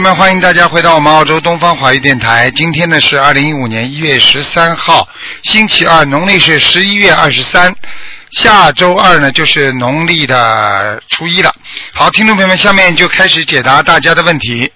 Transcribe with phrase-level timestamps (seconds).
[0.00, 2.50] 友们，欢迎大家回到我们澳洲东方华语电台。
[2.52, 5.06] 今天呢是二零一五年一月十三号，
[5.42, 7.74] 星期二，农历是十一月二十三。
[8.30, 11.54] 下周二呢就是农历的初一了。
[11.92, 14.72] 好，听众朋友们，下面就开始解答大家的问题。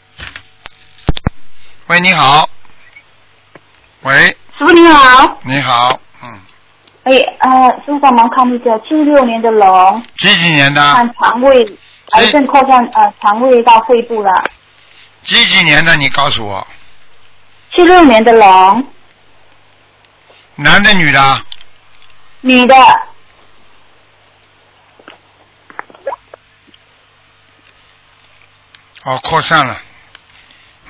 [1.87, 2.47] 喂，你好。
[4.03, 4.27] 喂，
[4.59, 6.39] 师傅你好，你好，嗯，
[7.05, 10.83] 哎呃，师傅帮忙看一下七六年的龙，几几年的？
[10.93, 11.65] 看肠胃
[12.11, 14.31] 癌症扩散呃肠胃到肺部了。
[15.25, 15.97] 几几年的？
[15.97, 16.67] 你告诉我，
[17.75, 18.93] 七六年的龙，
[20.57, 21.45] 男的女的？
[22.43, 22.75] 女的，
[29.05, 29.81] 哦，扩散了。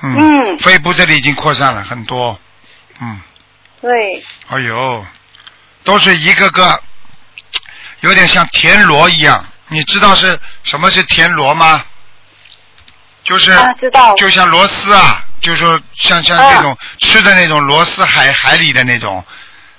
[0.03, 0.19] 嗯。
[0.19, 2.39] 嗯肺部这里已经扩散了很多。
[3.01, 3.21] 嗯。
[3.81, 3.91] 对，
[4.49, 5.07] 哎呦，
[5.85, 6.83] 都是一个个，
[8.01, 9.45] 有点像田螺一样。
[9.69, 11.85] 你知道是什么是田螺吗？
[13.25, 19.25] 就是、啊知道就像螺丝啊，就说像像啊那种、吃的那种螺丝海海里的那种，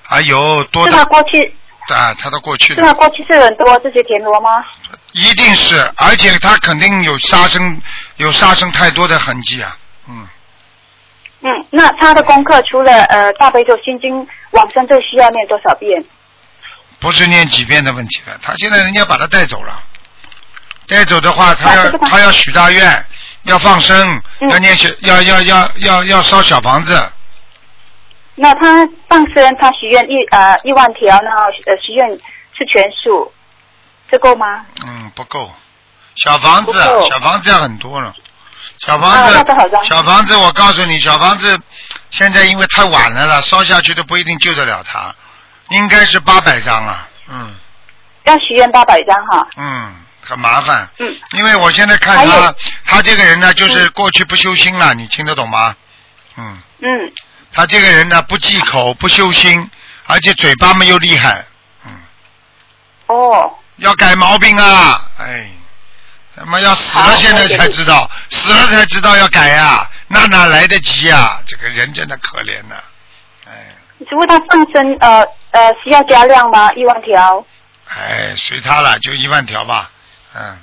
[0.07, 1.55] 哎呦，多是的他过去
[1.89, 4.65] 啊，他的过去是他，过去是很多这些田螺吗？
[5.13, 7.81] 一定是，而且他肯定有杀生，
[8.17, 9.77] 有杀生太多的痕迹啊，
[10.09, 10.27] 嗯。
[11.41, 16.03] 嗯，那他的功课除了呃大悲咒心经往生咒需要念多少遍？
[16.97, 19.79] 不是念几遍的问题了，他现在人家把他带走了，
[20.87, 23.05] 带走的话，他要他要许大愿，
[23.45, 24.49] 要放生，嗯。
[24.49, 27.11] 要念小，要要要要要烧小房子，
[28.35, 33.33] 那他放生他许愿一呃一万条，然后呃许愿是全数，
[34.09, 34.65] 这够吗？
[34.85, 35.51] 嗯，不够，
[36.15, 36.73] 小房子
[37.09, 38.13] 小房子要很多了，
[38.79, 39.45] 小房啊子、
[39.83, 41.59] 小房子我告诉你，小房子
[42.11, 45.15] 现在因为太晚了了，烧下去都不一定救得了他，
[45.69, 47.55] 应该是八百张啊，嗯。
[48.25, 49.47] 要许愿八百张哈。
[49.55, 55.75] 嗯，很麻烦，嗯，因为我现在看他，他这个人呢，就是过去不修心了，你听得懂吗？
[56.37, 56.57] 嗯。
[56.79, 56.87] 嗯，
[57.53, 59.69] 他这个人呢，不忌口，不修心，
[60.07, 61.45] 而且嘴巴嘛又厉害，
[61.85, 61.91] 嗯，
[63.07, 65.09] 哦，要改毛病啊！
[65.19, 65.49] 哎，
[66.35, 72.75] 他妈要死了，现在才知道，死了才知道要改呀、那哪来得及呀、这个人真的可怜呐、
[73.47, 73.51] 哎。
[73.99, 76.71] 师傅他放生呃呃需要加量吗？
[76.73, 77.45] 一万条。
[77.87, 79.89] 哎，随他了，就一万条吧，
[80.35, 80.57] 嗯，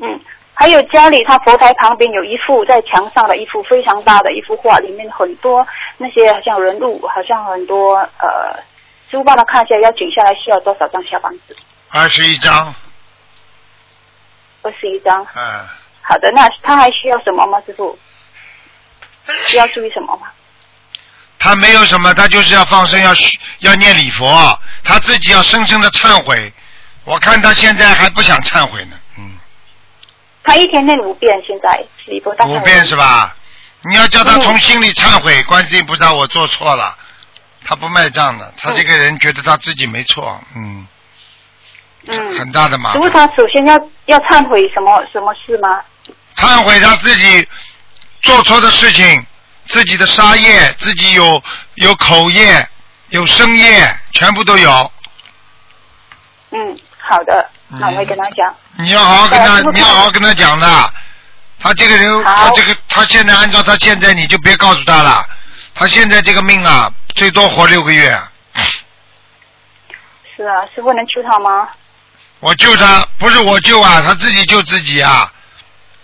[0.00, 0.20] 嗯，
[0.54, 5.66] 还有家里他佛台旁边有一幅在墙上的一幅非常大的一幅画，里面很多
[5.98, 8.54] 那些好像人物，好像很多呃，
[9.10, 11.56] 师傅帮他看一下，要请下来需要多少张小房子？
[11.90, 12.74] 二十一张，
[14.62, 15.22] 二十一张。
[15.22, 15.66] 嗯，
[16.02, 17.98] 好的，那他还需要什么吗，师傅？
[19.46, 20.28] 需要注意什么吗？
[21.38, 26.52] 他没有什么，他就是要放生，要许要念礼佛，他自己要深深的忏悔。
[27.04, 29.00] 我看他现在还不想忏悔呢，嗯。
[30.44, 33.34] 他一天念五遍，现在礼佛大忏悔五遍是吧？
[33.82, 36.96] 你要叫他从心里忏悔，观世音菩萨，我做错了。
[37.66, 40.86] 他不卖账的，他这个人觉得他自己没错，嗯，
[42.06, 43.26] 嗯，很大的麻师傅烦。
[43.26, 43.74] 他首先要
[44.04, 45.80] 要忏悔什么什么事吗？
[46.36, 47.48] 忏悔他自己
[48.20, 49.26] 做错的事情，
[49.66, 51.42] 自己的杀业，自己有
[51.76, 52.68] 有口业，
[53.08, 54.92] 有生业，全部都有。
[56.50, 58.54] 嗯，好的，那我会跟他讲。
[58.78, 60.92] 你要好好跟他你要好好跟他讲的。
[61.60, 65.24] 他这个人，他这个，他现在按照他现在，你就别告诉他了。
[65.74, 68.20] 他现在这个命啊，最多活六个月。
[70.36, 71.68] 是啊，师傅能救他吗？
[72.40, 75.32] 我救他，不是我救啊，他自己救自己啊，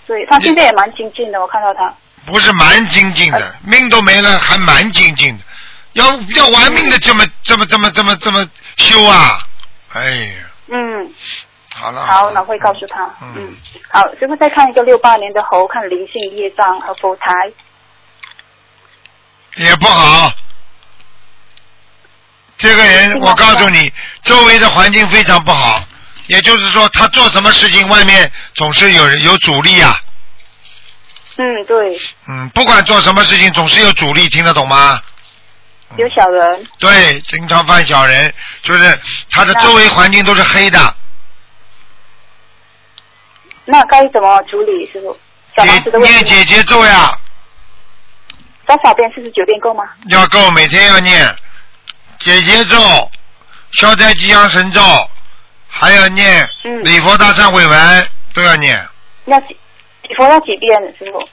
[0.07, 1.93] 对他现在也蛮精进的，我看到他。
[2.25, 5.45] 不是蛮精进的，命都没了还蛮精进的，
[5.95, 9.41] 要要玩命的这么这么这么这么这么修啊！
[9.95, 10.33] 哎呀，
[10.69, 11.13] 嗯，
[11.75, 13.05] 好了，好，了那会告诉他。
[13.23, 13.57] 嗯嗯，
[13.93, 17.25] 好，师傅再看一个六八年的猴，看灵性业障和佛台。
[19.57, 20.33] 也不好。
[22.57, 23.93] 这个人，我告诉你，
[24.23, 25.83] 周围的环境非常不好，
[26.27, 29.99] 也就是说，他做什么事情，外面总是有人有阻力啊。
[31.39, 31.99] 嗯，对，
[32.29, 35.01] 嗯，不管做什么事情，总是有阻力，听得懂吗？
[35.97, 36.67] 有小人。
[36.79, 39.01] 对，经常犯小人，就是
[39.31, 40.95] 他的周围环境都是黑的，
[43.65, 45.19] 那该怎么处理，师傅？
[45.57, 46.21] 小房子的问题吗。
[46.21, 47.19] 念姐姐咒呀，
[48.67, 49.11] 多少遍？
[49.15, 49.85] 四十九遍够吗？
[50.09, 51.35] 要够，每天要念
[52.19, 52.79] 姐姐咒、
[53.73, 54.81] 消灾吉祥神咒，
[55.69, 58.87] 还要念嗯礼佛大忏悔文，都要念。
[59.27, 59.49] 要几？
[60.03, 61.29] 礼佛要几遍，师傅？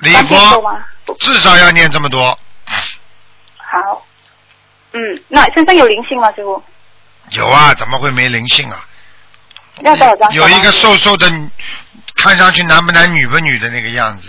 [0.00, 0.82] 礼佛？
[1.20, 2.38] 至少要念这么多，
[3.56, 4.06] 好。
[4.92, 6.62] 嗯，那身上有灵性吗，师傅？
[7.30, 8.86] 有啊，怎么会没灵性啊？
[9.82, 10.32] 要多少张？
[10.32, 11.30] 有一个瘦瘦的，
[12.16, 14.28] 看上去男不男女不女的那个样子，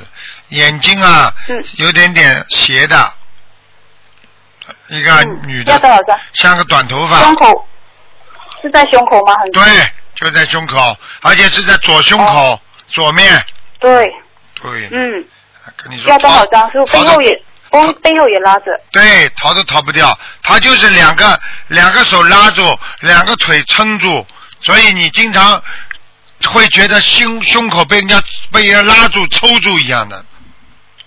[0.50, 1.63] 眼睛啊，嗯。
[1.77, 3.13] 有点点斜的，
[4.88, 6.19] 一个嗯女的，要多少张？
[6.33, 7.68] 像个短头发，胸口。
[8.62, 9.33] 是在胸口吗？
[9.44, 9.63] 很对，
[10.15, 13.45] 就在胸口，而且是在左胸口、左面，
[13.80, 14.12] 对，
[14.59, 15.24] 对，嗯，
[15.77, 16.71] 跟你说要多少张？
[16.71, 17.36] 师傅背后也，
[17.69, 18.65] 背背后也拉着。
[18.92, 24.25] 对，逃都逃不掉，他就是两个两个手拉住，两个腿撑住，
[24.65, 25.62] 所以你经常
[26.50, 28.21] 会觉得胸胸口被人家
[28.51, 30.25] 被人拉住、抽住一样的。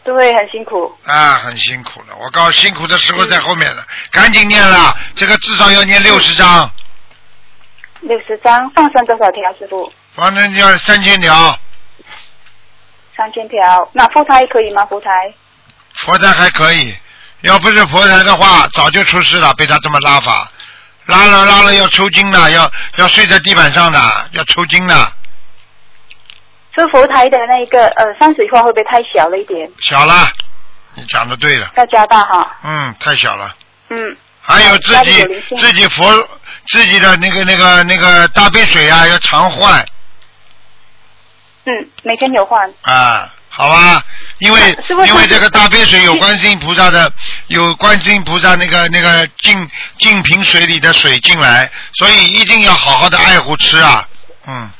[0.05, 0.97] 对，很辛苦。
[1.05, 2.17] 啊，很辛苦了。
[2.19, 6.71] 我告诉辛苦的时候在后面了，赶紧念了，这个至少要念六十章，
[8.01, 9.53] 六十张，放生多少条？
[9.59, 9.93] 师傅？
[10.15, 11.59] 反正要三千条，
[13.17, 13.91] 三千条。
[13.93, 14.87] 那佛台可以吗？
[14.87, 15.11] 佛台？
[15.95, 16.97] 佛台还可以，
[17.43, 20.51] 要不是佛台的话，早就出事了，被他这么拉法，
[21.09, 23.99] 拉了拉了要抽筋的，要要睡在地板上的，
[24.33, 25.13] 要抽筋的，
[26.77, 29.71] 这佛台的那个呃山水画会不会太小了一点？
[29.81, 30.29] 小了，
[30.95, 32.57] 你讲的对了，要加大哈。
[32.63, 33.57] 嗯，太小了。
[33.89, 36.05] 嗯，还有自己有自己佛
[36.67, 39.83] 自己的那个那个那个大杯水啊，要常换
[41.65, 42.71] 嗯，每天有换。
[42.83, 44.01] 啊，好吧？
[44.39, 44.61] 因为
[45.09, 47.13] 因为这个大杯水有观世音菩萨的，
[47.49, 49.69] 有观世音菩萨那个那个净
[49.99, 54.09] 净瓶水里的水进来，所以一定要好好的爱护吃啊。
[54.47, 54.71] 嗯，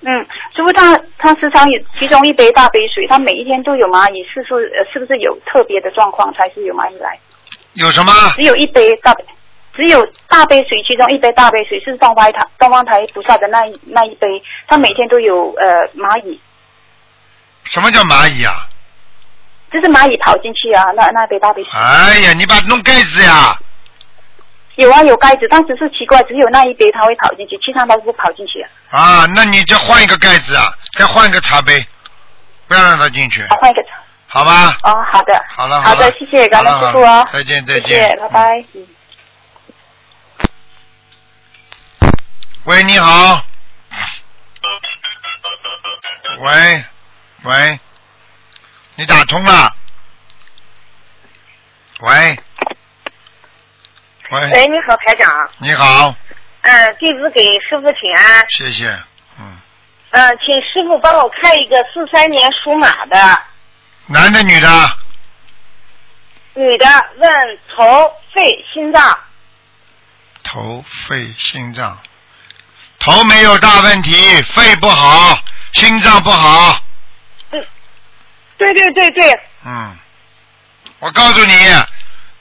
[0.00, 7.18] 嗯，师傅他他时常有其中一杯大杯水，他每一天都有蚂蚁，是不是呃是不是有特别的状况才是有蚂蚁来？
[7.74, 8.12] 有什么？
[8.36, 9.22] 只有一杯大杯，
[9.76, 14.26] 只有大杯水，其中一杯大杯水是东方台东方台菩萨的那一那一杯，
[14.66, 16.40] 他每天都有呃蚂蚁，
[17.64, 18.68] 什么叫蚂蚁啊？
[19.72, 21.72] 就是蚂蚁跑进去啊，那那杯大杯水。
[21.80, 23.56] 哎呀，你把它弄盖子呀！
[24.76, 28.68] 有啊，有盖子，但只是奇怪，只有那一杯它会跑进去，其他都不跑进去啊。
[28.90, 30.64] 啊，那你就换一个盖子啊，
[30.98, 31.86] 再换一个茶杯，
[32.68, 33.90] 不要让它进去，好，换一个茶。
[34.28, 34.76] 好吧？
[34.82, 35.44] 哦，好的。
[35.48, 37.26] 好了了好的，谢谢，感恩师傅哦。
[37.32, 38.64] 再见再见谢谢，拜拜。
[38.74, 38.86] 嗯。
[42.64, 43.44] 喂，你好。
[46.40, 46.84] 喂，
[47.42, 47.80] 喂，
[48.94, 49.74] 你打通了。
[51.98, 52.38] 喂，
[54.30, 55.50] 喂，喂，你好，台长。
[55.58, 56.14] 你好，
[56.60, 58.46] 嗯，弟子给师傅请安。
[58.50, 58.88] 谢谢。
[59.40, 59.58] 嗯，
[60.10, 63.42] 嗯，请师傅帮我看一个四三年属马的
[64.06, 64.98] 男的女的？
[66.54, 66.86] 女的，
[67.16, 67.30] 问
[67.74, 69.18] 头、肺、心脏。
[70.44, 71.98] 头、肺、心脏。
[73.00, 75.38] 头没有大问题，肺不好，
[75.72, 76.81] 心脏不好。
[78.62, 79.96] 对对对对，嗯，
[81.00, 81.54] 我告诉你，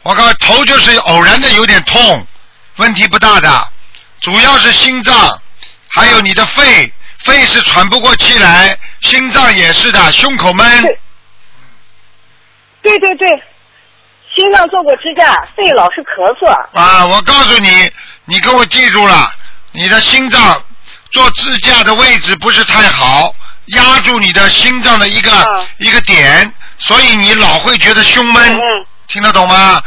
[0.04, 2.28] 我告头就是偶然的有点痛，
[2.76, 3.68] 问题不大的，
[4.20, 5.42] 主要是心脏，
[5.88, 10.82] 还有你的肺，肺是喘不过气来，心脏也是的，胸口闷。
[12.84, 13.16] 对对对。
[13.16, 13.44] 对，
[14.36, 16.48] 心脏做过支架，肺老是咳嗽。
[16.80, 17.92] 啊，我告诉你，
[18.26, 19.32] 你给我记住了，
[19.72, 20.64] 你的心脏
[21.12, 23.34] 做支架的位置不是太好，
[23.76, 28.60] 压住你的心脏的一个、嗯一个点，所以你老会觉得胸闷，
[29.08, 29.82] 听得懂吗？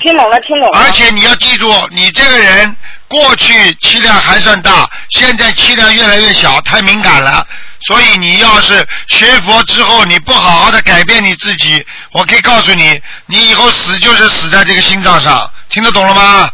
[0.00, 0.78] 听懂了听懂了。
[0.78, 2.76] 而且你要记住，你这个人
[3.08, 7.46] 过去气量还算大，现在气量越来越小，太敏感了。
[7.86, 16.50] 所以你要是学佛之后，你不好好的改变你自己，我可以告诉你，你以后死就是死在这个心脏上，听得懂了吗？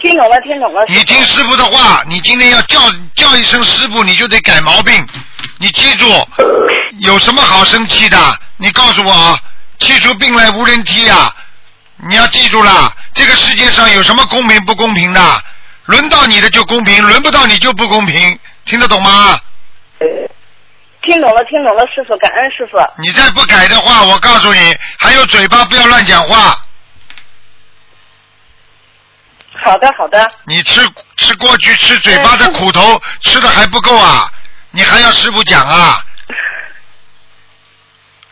[0.00, 0.84] 听懂了听懂了。
[0.88, 2.78] 你听师傅的话，你今天要叫
[3.14, 5.06] 叫一声师傅，你就得改毛病。
[5.58, 6.06] 你记住，
[7.00, 8.38] 有什么好生气的？
[8.58, 9.38] 你告诉我，
[9.78, 11.34] 气出病来无人替啊！
[12.08, 15.20] 你要记住了，这个世界上有什么公平不公平的？
[15.86, 19.40] 轮到你的就公平，轮不到你就不公平，听得懂吗？
[21.02, 22.76] 听懂了听懂了，师傅感恩师傅。
[23.00, 26.65] 你再不改的话，我告诉你，还有嘴巴不要乱讲话。
[29.66, 30.80] 好的好的，你吃
[31.16, 34.30] 吃过去吃嘴巴的苦头，吃的还不够啊！
[34.70, 36.00] 你还要师傅讲啊？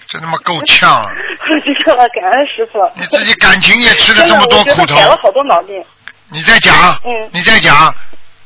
[0.08, 1.10] 真他妈够呛啊！
[1.10, 2.78] 我知道了，感恩师傅。
[2.94, 5.84] 你自己感情也吃了这么多苦头改了好多毛病。
[6.28, 7.92] 你再讲，嗯你再讲，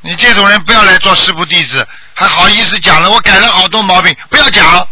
[0.01, 3.11] 你这种人不要来做师傅弟子，还好意思讲了？
[3.11, 4.87] 我改了好多毛病，不要讲，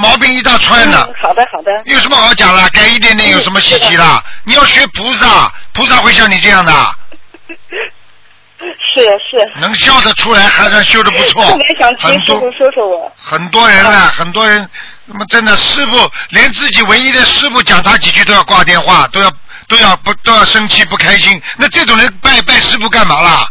[0.00, 1.70] 毛病一大串呢嗯，，好的好的。
[1.84, 2.66] 有什么好讲了？
[2.70, 4.24] 改一点点有什么稀奇啦？
[4.44, 6.72] 你要学菩萨，菩萨会像你这样的，
[8.58, 9.60] 是是。
[9.60, 11.94] 能笑得出来，还算修的不错特别想。
[11.96, 13.12] 听很多师傅说说我。
[13.22, 14.66] 很多人啊，很多人，
[15.04, 19.30] 那么真的师傅连自己唯一的师傅讲他几句都要挂电话，都要
[19.68, 21.40] 都要不都要生气不开心。
[21.58, 23.46] 那这种人拜拜师傅干嘛啦？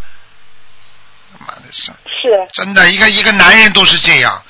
[1.39, 1.91] 妈的，是
[2.21, 4.41] 是，真的，一个一个男人都是这样，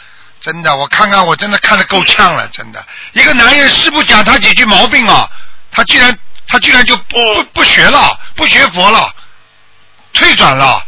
[0.41, 5.29] 真的，我看看，我真的看得够呛了，真的，一个男人师傅讲他几句毛病啊，
[5.72, 6.17] 他居然
[6.48, 9.13] 他居然就不嗯不不学了，不学佛了，
[10.13, 10.81] 退转了，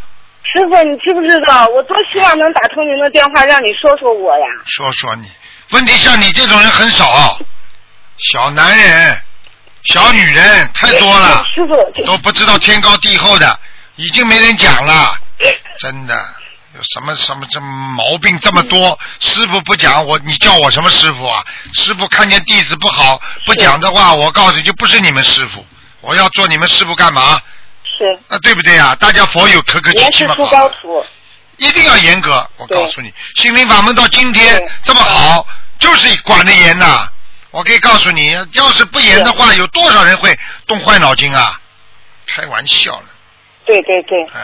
[0.54, 1.68] 师傅，你知不知道？
[1.68, 4.46] 我多希望能打通您的电话，让你说说我呀。
[4.66, 5.30] 说说你，
[5.72, 7.38] 问题像你这种人很少，
[8.18, 9.22] 小男人、
[9.84, 13.60] 小女人太多了，师傅，都不知道天高地厚的，
[13.98, 15.14] 已经没人讲了，
[15.80, 16.26] 真的。
[16.76, 18.98] 有什么什么这毛病这么多？
[19.20, 21.44] 师傅不讲我，你叫我什么师傅啊？
[21.74, 25.66] 师傅看见弟子不好不讲的话，我告诉你就不是你们师傅。
[26.00, 27.40] 我要做你们师傅干嘛？
[27.84, 28.96] 是啊，对不对啊？
[28.96, 30.48] 大家佛友可可气严师出。
[30.48, 31.06] 高徒。
[31.58, 32.50] 一定要严格。
[32.58, 35.46] 我告诉你，心灵法门到今天这么好，
[35.80, 37.08] 就是管得严呐。
[37.52, 41.60] 我可以告诉你，要是不严的话，有多少人会动坏脑筋啊？
[42.26, 43.08] 开玩笑呢，
[43.66, 44.40] 对对对，哎，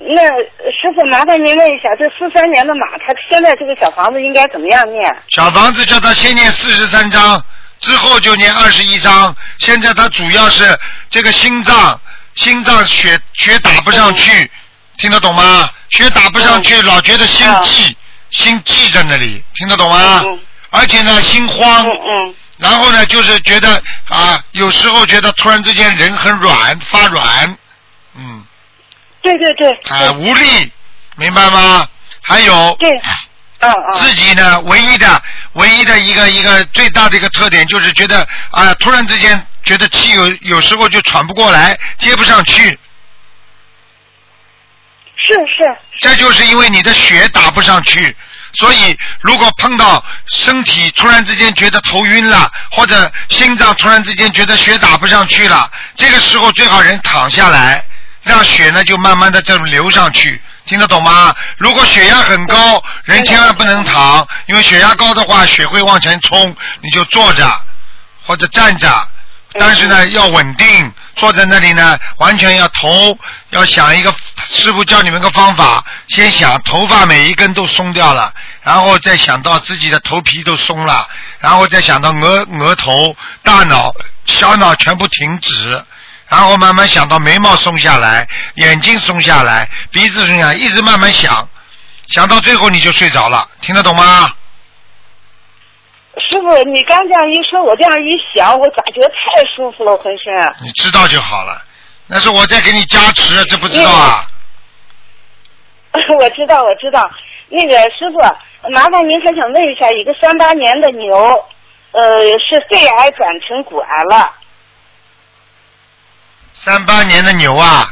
[0.00, 5.14] 那呃师傅麻烦您问一下，这四三年的马，他现在这个小房子应该怎么样念？
[5.28, 7.44] 小房子叫他先念四十三章，
[7.80, 9.34] 之后就念二十一章。
[9.58, 10.64] 现在他主要是
[11.10, 12.00] 这个心脏，
[12.34, 14.50] 心脏血血打不上去，
[14.98, 15.68] 听得懂吗？
[15.90, 17.96] 血打不上去，老觉得心悸，
[18.30, 20.22] 心悸在那里，听得懂吗？
[20.24, 20.38] 嗯
[20.70, 27.56] 而且呢，心慌，嗯嗯，然后呢，就是觉得啊，有时候觉得突然之间人很软，发软，
[28.14, 28.44] 嗯，
[29.36, 30.10] 对对对，啊、对。
[30.12, 30.72] 无力，
[31.16, 31.86] 明白吗？
[32.22, 32.90] 还有对，
[33.60, 35.22] 嗯嗯，自己呢，唯一的、
[35.54, 42.78] 唯一的一个一个最大的一个特点就是觉得啊，突然之间觉得气有有时候就喘不过来，接不上去，
[45.16, 48.16] 是是，这就是因为你的血打不上去。
[48.54, 57.84] 所以，如果碰到身体突然之间觉得头晕了，或者心脏突然之间觉得血打不上去了，这个时候最好人躺下来，
[58.28, 61.34] 让血呢就慢慢的这么流上去，听得懂吗？
[61.56, 67.50] 如果血压很高，人千万不能躺，因为血压高的话，血会往前冲，你就坐着
[68.26, 69.08] 或者站着，
[69.58, 73.18] 但是呢要稳定，坐在那里呢，完全要头
[73.48, 74.14] 要想一个
[74.50, 78.30] 师傅教你们个方法，先想头发每一根都松掉了，
[78.62, 81.08] 然后再想到自己的头皮都松了，
[81.40, 83.90] 然后再想到额额头、大脑、
[84.26, 85.82] 小脑全部停止。
[86.28, 91.48] 然后慢慢想到眉毛松下来，眼睛松下来，鼻子松下来，一直慢慢想，
[92.08, 94.30] 想到最后你就睡着了，听得懂吗？
[96.30, 100.54] 师傅，你刚这样一说，我这样一想，我咋觉得太舒服了，浑身。
[100.64, 101.62] 你知道就好了。
[102.06, 104.26] 那是我在给你加持，这不知道啊？
[106.18, 107.08] 我知道，我知道。
[107.48, 108.18] 那个师傅，
[108.72, 111.16] 麻烦您还想问一下，一个三八年的牛，
[111.92, 114.30] 呃，是肺癌转成骨癌了。
[116.60, 117.86] 三八年的牛啊，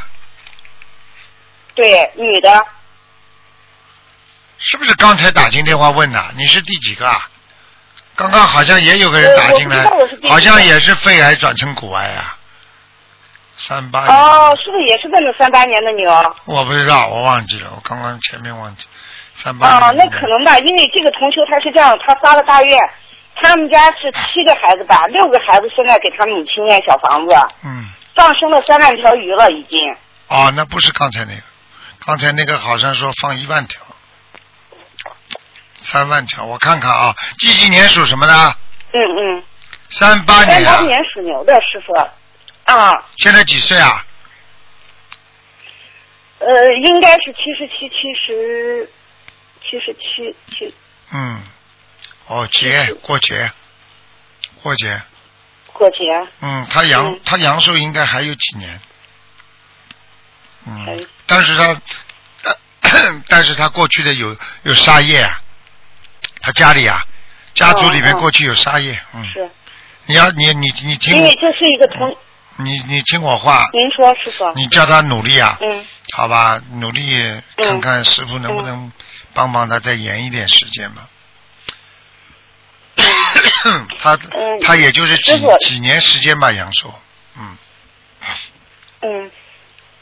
[1.75, 2.67] 对，女的。
[4.59, 6.25] 是不是刚才打进电话问的？
[6.37, 7.29] 你是第几个啊？
[8.17, 12.37] 刚刚好像也有个人打进来呃我知道我是第几，个好像也是肺癌转成骨癌啊。
[13.57, 16.11] 三八年，哦，是不是也是问的三八年的牛？
[16.47, 18.85] 我不知道，我忘记了，我刚刚前面忘记。
[19.35, 19.97] 三八哦，年。
[19.99, 22.79] 那可能吧，因为这个同学他是这样，他发了大愿，
[23.37, 27.85] 他们家是七个孩子吧，六个孩子现在给他母亲念小房子，嗯，
[28.17, 29.79] 放生了三万条鱼了已经。
[30.29, 31.43] 哦，那不是刚才那个，
[32.05, 33.81] 刚才那个好像说放一万条，
[35.83, 38.57] 三万条，我看看啊，几几年属什么的？
[38.93, 39.45] 嗯嗯，
[39.91, 40.79] 三八年啊。
[40.79, 41.93] 八，年属牛的师傅，
[42.65, 44.05] 啊，现在几岁啊？
[46.39, 48.91] 呃，应该是七十七、七十、
[49.63, 50.75] 七十七、七。
[51.13, 51.43] 嗯，
[52.27, 53.51] 哦，节过节，
[54.63, 55.01] 过节，
[55.77, 56.27] 过节。
[56.41, 57.21] 嗯，他阳嗯。
[57.25, 58.81] 他阳寿应该还有几年，
[60.67, 61.81] 嗯，但是他，
[63.29, 65.41] 但是他过去的有有杀业啊，
[66.41, 67.05] 他家里啊，
[67.55, 69.51] 家族里面过去有杀业，嗯，是，
[70.07, 72.17] 你要你你你听我，因为这是一个同，
[72.57, 78.91] 你你听我话，您说师傅，你叫他努力啊，嗯，好吧，努力看看师傅能不能
[79.35, 81.09] 帮帮他再延一点时间吧。
[84.01, 86.93] 他嗯他也就是几几年时间吧，阳寿，
[87.39, 87.57] 嗯，
[89.01, 89.31] 嗯，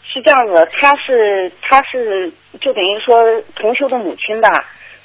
[0.04, 3.16] 是这样子，他是他是就等于说
[3.56, 4.48] 同修的母亲吧。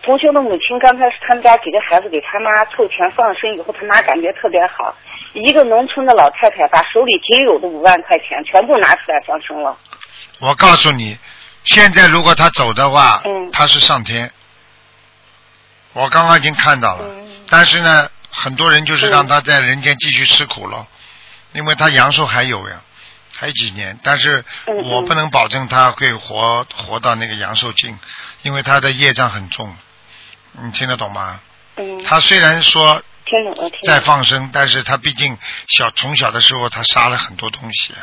[0.02, 4.96] 同修的母亲刚开始他们家几个孩子给他妈凑钱放生以后，他妈感觉特别好。
[5.34, 9.78] 一个农村的老太太把手里仅有的五万块钱全部拿出来放生了。
[10.40, 11.18] 我告诉你，
[11.66, 14.32] 现在如果他走的话，嗯他是上天。
[15.92, 20.88] 我刚刚已经看到了，嗯但是呢，很多人就是嗯让他在人间继续吃苦了，
[21.54, 22.82] 因为他阳寿还有呀，
[23.36, 24.44] 还有几年，但是
[24.84, 27.98] 我不能保证他会活活到那个阳寿尽，
[28.44, 29.76] 因为他的业障很重，
[30.62, 31.42] 你听得懂吗？
[31.76, 33.02] 嗯，他虽然说
[33.86, 34.00] 在。
[34.00, 37.94] 放生，但是他毕竟小从小的时候他杀了很多东西，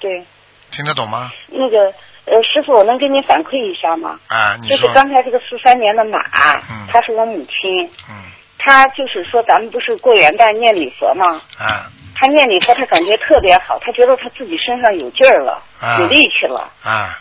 [0.00, 0.24] 对，
[0.70, 1.30] 听得懂吗？
[1.48, 4.18] 那个呃，师傅，我能给您反馈一下吗？
[4.28, 6.18] 啊，你就是，刚才这个四三年的马，
[6.70, 8.14] 嗯她是我母亲，嗯
[8.58, 11.40] 她就是说咱们不是过元旦念礼佛吗？
[11.58, 17.18] 啊她念礼佛，她感觉特别好，她觉得她自己身上有劲儿了，啊有力气了，啊，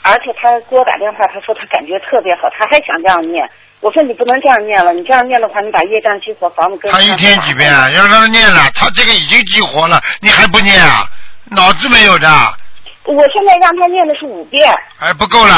[0.00, 3.46] 而且她给我打电话，她说她感觉特别好，她还想这样念。
[3.80, 7.90] 我说你不能这样念了，你这样念的话，你把业障激活，房子跟他一天几遍啊？
[7.90, 11.04] 要让他念了，他这个已经激活了，你还不念啊？
[11.50, 12.28] 脑子没有的，
[13.10, 15.54] 我现在让他念的是五遍，还不够了。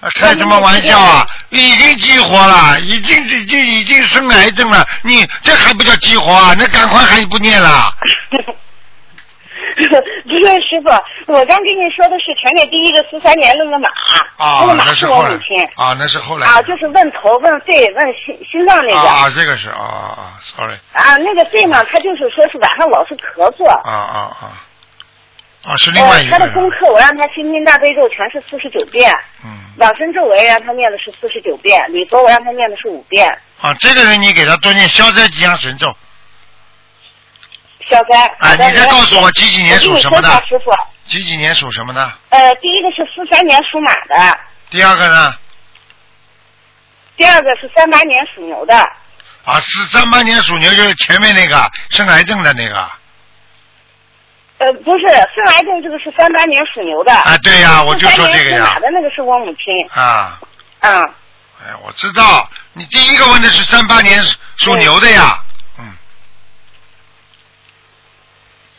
[0.00, 1.26] 啊开什么玩笑啊！
[1.48, 6.54] 已经激活了，已经已经已经生癌症了，你这还不叫激活啊？
[6.58, 7.90] 那赶快还不念了？
[9.74, 10.88] 不是师傅，
[11.32, 13.88] 我刚跟你说的是全给第一个四三年那个马，
[14.36, 23.66] 啊那个，马是后来我母亲啊，那是后来啊，就是问头问肺问心心脏那个啊，这个是啊啊啊，sorry，啊，那个肺嘛，他就是说是晚上老是咳嗽。
[23.66, 24.63] 啊啊啊，啊
[25.78, 29.10] 是另外一，个呃他的功，课我让他心经大悲咒全是四十九遍，
[29.42, 33.26] 嗯，往生咒我也让他念的是四十九遍，礼佛我让他念的是五遍，
[33.60, 35.86] 啊，这个人你给他多念消灾吉祥神咒，
[37.88, 38.26] 消灾。
[38.38, 40.28] 啊，你再告诉我几几年属什么的？
[40.46, 40.70] 师傅，
[41.06, 42.12] 几几年属什么的？
[42.28, 45.34] 呃，第一个是四三年属马的，第二个呢？
[47.16, 48.76] 第二个是三八年属牛的，
[49.44, 52.86] 啊，是三八年属牛，就是前面那个生癌症的那个。
[54.64, 57.12] 呃，不是生癌症这个是三八年属牛的。
[57.12, 58.78] 啊，对呀，我就说这个呀。
[58.80, 60.40] 的那个是我母亲，啊，
[60.80, 61.02] 啊，
[61.60, 64.18] 哎，我知道，你第一个问的是三八年
[64.56, 65.38] 属牛的呀。
[65.78, 65.92] 嗯，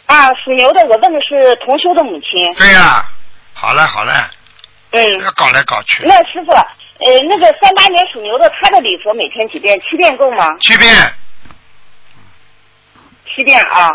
[0.07, 2.53] 啊，属牛的，我问的是同修的母亲。
[2.57, 3.05] 对呀。
[3.53, 4.29] 好嘞好了，
[4.89, 6.03] 不嗯，要搞来搞去。
[6.05, 9.79] 那师傅，呃，那个三八年属牛的，他的礼佛每天几遍？
[9.81, 10.57] 七遍够吗？
[10.59, 10.91] 七遍。
[13.33, 13.89] 七遍啊，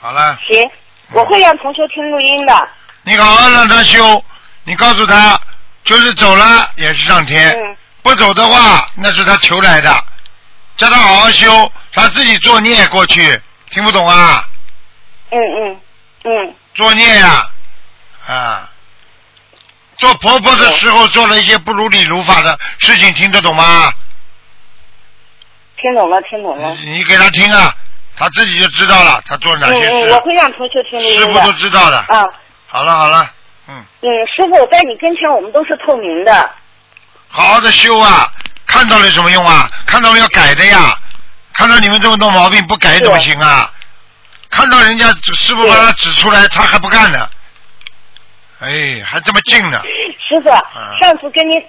[0.00, 0.70] 好了，行，
[1.12, 2.68] 我会让同学听录音的。
[3.02, 4.24] 你好好让他修，
[4.64, 5.40] 你告诉他，
[5.84, 10.04] 就是走了也是上天，嗯，不走的话那是他求来的，
[10.76, 14.44] 叫他好好修，他自己作孽过去，听不懂啊？
[15.30, 15.80] 嗯嗯
[16.24, 17.50] 嗯，作孽呀、
[18.26, 18.70] 啊，
[19.96, 23.92] 做婆婆的时候做了一些不如理如法的事情，听得懂吗？
[25.76, 26.74] 听懂了，听懂了。
[26.74, 27.74] 你你给他听啊，
[28.18, 31.52] 他自己就知道了，他做哪些嗯嗯，事，我会让同学听师傅都。
[31.52, 31.98] 知道的。
[31.98, 32.24] 啊，
[32.66, 33.30] 好了好了，
[33.68, 36.50] 嗯，嗯，师傅在你跟前，我们都是透明的。
[37.28, 38.30] 好好的修啊，
[38.66, 39.70] 看到了有什么用啊？
[39.86, 40.96] 看到了要改的呀，
[41.54, 43.70] 看到你们这么多毛病不改怎么行啊？
[44.50, 47.28] 看到人家师傅把他指出来，他还不干呢，
[48.60, 49.82] 哎，还这么近呢，
[50.26, 50.48] 师傅，
[50.98, 51.60] 上次跟您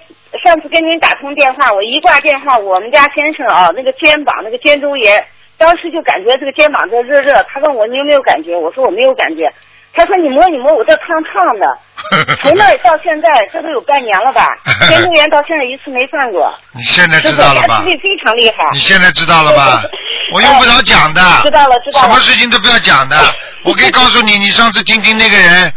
[0.42, 5.22] 上次跟您打通电话，我一挂电话，我们家先生啊，那个肩膀那个肩周炎，
[5.60, 7.34] 当时就感觉这个肩膀在热热。
[7.52, 8.56] 他问我你有没有感觉？
[8.56, 9.52] 我说我没有感觉。
[9.92, 11.66] 他说你摸你摸，我这烫烫的。
[12.40, 14.56] 从那到现在，这都有半年了吧？
[14.88, 16.50] 监督员到现在一次没犯过。
[16.72, 17.90] 你现在，知道了吧压制？
[17.90, 18.56] 力非常厉害。
[18.72, 19.82] 你现在知道了吧？
[20.32, 23.16] 我用不着讲的，知道了知道了什么事情都不要讲的。
[23.64, 25.70] 我可以告诉你，你上次听听那个人，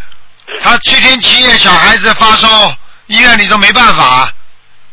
[0.61, 2.71] 他七天七夜小孩子发烧，
[3.07, 4.31] 医院里都没办法，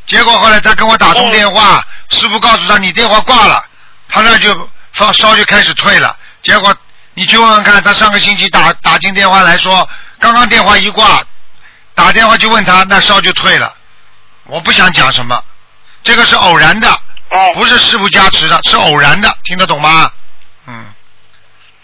[0.07, 3.63] 结果后来他跟我打通电话，师傅告诉他你电话挂了，
[4.09, 4.49] 他那就
[5.01, 6.15] 发烧就开始退了。
[6.43, 6.77] 结果
[7.15, 11.23] 你去问问看，他上个星期打打进电话来说，刚刚电话一挂，
[11.95, 13.75] 打电话就问他，那烧就退了。
[14.45, 15.43] 我不想讲什么，
[16.03, 16.89] 这个是偶然的。
[17.31, 20.13] 哎不是师傅加持的，是偶然的，听得懂吗？
[20.67, 20.85] 嗯，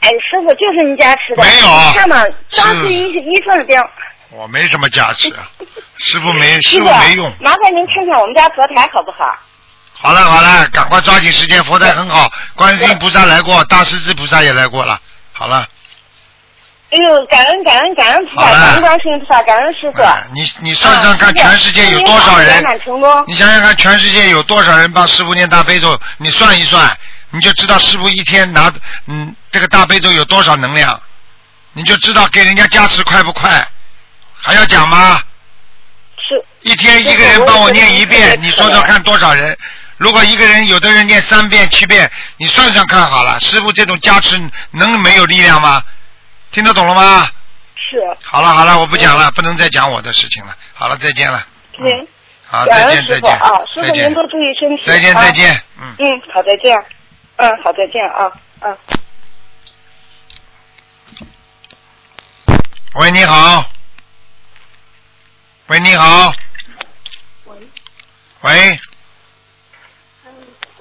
[0.00, 1.42] 哎，师傅就是您加持的。
[1.42, 2.22] 没有你看嘛，
[2.55, 3.81] 当是时一一份电，
[4.31, 5.33] 我没什么加持，
[5.98, 7.33] 师傅没， 师傅没用。
[7.40, 9.38] 麻烦您看看我们家佛台好不好？
[10.07, 15.01] 好了好了，赶快抓紧时间，佛台很好，观世音菩萨来过，大势至菩萨也来过了。
[15.33, 15.66] 好了，
[16.90, 20.01] 哎呦，感恩感恩感恩菩萨，感恩观世音菩萨，感恩师傅。
[20.01, 22.64] 哎你你算算看，啊全世界有多少人。
[23.27, 26.01] 你想想看，全世界有多少人帮师傅念大悲咒？
[26.19, 26.97] 你算一算，
[27.31, 28.73] 你就知道师傅一天拿
[29.07, 31.03] 嗯这个大悲咒有多少能量，
[31.73, 33.66] 你就知道给人家加持快不快。
[34.37, 35.21] 还要讲吗？
[36.16, 39.59] 是一天一个人帮我念一遍，你说说看多少人？
[39.96, 44.38] 如果一个人有的人念三遍七遍，你算算看好了，师傅这种加持
[44.72, 45.82] 能没有力量吗？
[46.52, 47.28] 听得懂了吗？
[47.74, 50.56] 是，好了好了，我不讲了，不能再讲我的事情了。
[50.74, 51.46] 好了，再见了。
[51.72, 52.09] 对，
[52.46, 54.82] 好，再见再见啊，师再见傅您多注意身体。
[54.87, 55.94] 再见啊再见，嗯。
[55.98, 56.76] 嗯，好，再见。
[57.37, 58.32] 嗯，好，再见啊。
[58.61, 58.78] 嗯。
[62.94, 63.70] 喂，你好。
[65.66, 66.32] 喂，你好。
[67.44, 67.56] 喂。
[68.40, 68.80] 喂，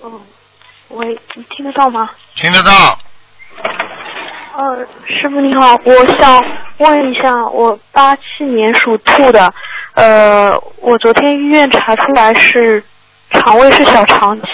[0.05, 0.21] 哦，
[0.89, 2.11] 喂，你听得到吗？
[2.35, 2.99] 听得到？
[4.55, 6.45] 呃，师傅你好，我想
[6.77, 9.51] 问一下，我八七年属兔的，
[9.95, 12.83] 呃，我昨天医院查出来是
[13.31, 14.47] 肠胃是小肠气，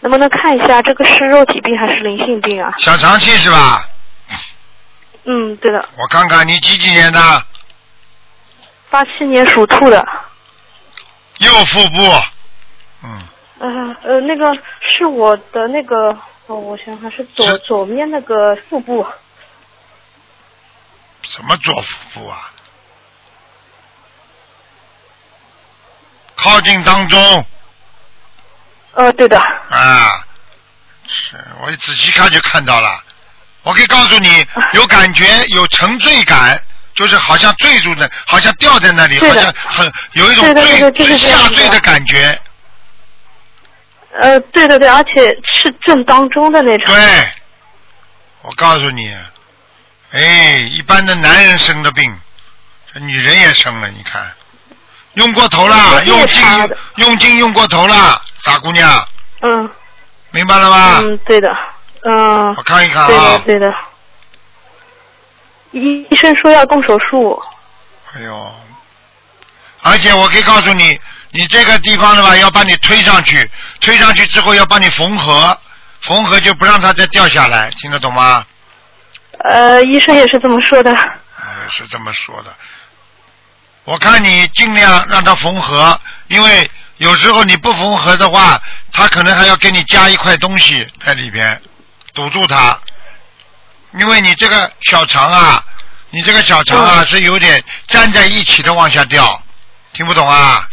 [0.00, 2.74] 能不能看一下这个是肉体病还是灵性病啊？
[2.78, 3.88] 小肠气是吧？
[5.26, 7.20] 嗯，对的，我看看你几几年的？
[8.90, 10.04] 八七年属兔的，
[11.38, 12.02] 右腹部。
[13.04, 13.20] 嗯，
[13.66, 14.54] 呃呃，那个
[14.90, 16.10] 是我的那个，
[16.48, 19.06] 哦，我想想是左左面那个腹部，
[21.22, 22.50] 什么左腹部啊？
[26.36, 27.46] 靠近当中。
[28.92, 30.26] 呃，对的，啊，
[31.06, 33.02] 是我一仔细看就看到了。
[33.62, 36.60] 我可以告诉你， 有感觉，有沉醉感，
[36.94, 40.54] 就是好像坠住的，好像掉在那里，好像很有一种
[40.92, 42.38] 坠下坠的感觉。
[44.20, 46.94] 呃，对对对，而且是正当中的那种。
[46.94, 47.28] 对，
[48.42, 49.14] 我告诉你，
[50.12, 52.14] 哎，一般的男人生的病，
[52.92, 54.22] 这女人也生了，你看，
[55.14, 56.42] 用过头了，用劲
[56.96, 59.08] 用劲用过头了，傻姑娘，
[59.42, 59.70] 嗯。
[60.30, 60.98] 明白了吗？
[61.02, 61.56] 嗯，对的，
[62.02, 62.54] 嗯。
[62.56, 63.74] 我，看一看对的啊，对的。
[65.70, 67.40] 医医生说要动手术，
[68.14, 68.54] 哎呦，
[69.82, 71.00] 而且我可以告诉你，
[71.36, 75.58] 你这个地方的话，要把你推上去，推上去之后要把你缝合，
[76.02, 78.46] 缝合就不让它再掉下来，听得懂吗？
[79.50, 80.92] 呃，医生也是这么说的。
[80.92, 82.54] 呃，是这么说的。
[83.82, 91.60] 我看你尽量让它缝合，因为有时候你不缝合的话，它可能还要给你加一块东西在里边
[92.14, 92.78] 堵住它。
[93.98, 95.64] 因为你这个小肠啊，
[96.10, 99.42] 你这个小肠啊、嗯是有点粘在一起的往下掉，
[99.92, 100.68] 听不懂啊？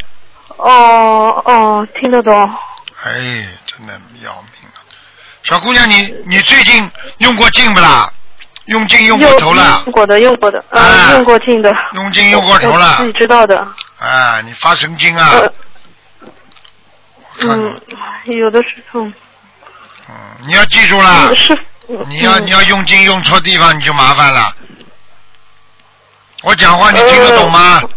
[0.62, 2.34] 哦哦，听得懂。
[3.04, 3.12] 哎，
[3.66, 3.94] 真的
[4.24, 4.78] 要命啊！
[5.44, 8.12] 小姑娘，你你最近用过劲不啦？
[8.66, 11.74] 用劲用过头了用，过的，用过的，呃，啊用过劲的。
[11.94, 13.68] 用劲用过头了自己知道的。
[13.98, 14.40] 啊！
[14.42, 15.32] 你发神经啊！
[17.40, 17.82] 嗯，
[18.26, 19.14] 有的时候，嗯，
[20.46, 21.58] 你要记住了，是，
[22.08, 24.54] 你要嗯你要用劲用错地方，你就麻烦了。
[26.44, 27.82] 我讲话你听得懂吗？
[27.82, 27.90] 呃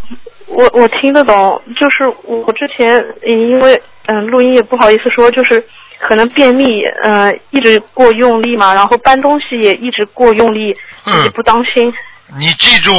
[0.46, 5.66] 我我听得懂，就是我之前呃因为嗯、录音也不好意思说，就是
[6.00, 10.76] 可能便秘，呃一直过用力嘛，然后搬东西也一直过用力，
[11.07, 11.92] 嗯自己不当心。
[12.38, 12.92] 你记住，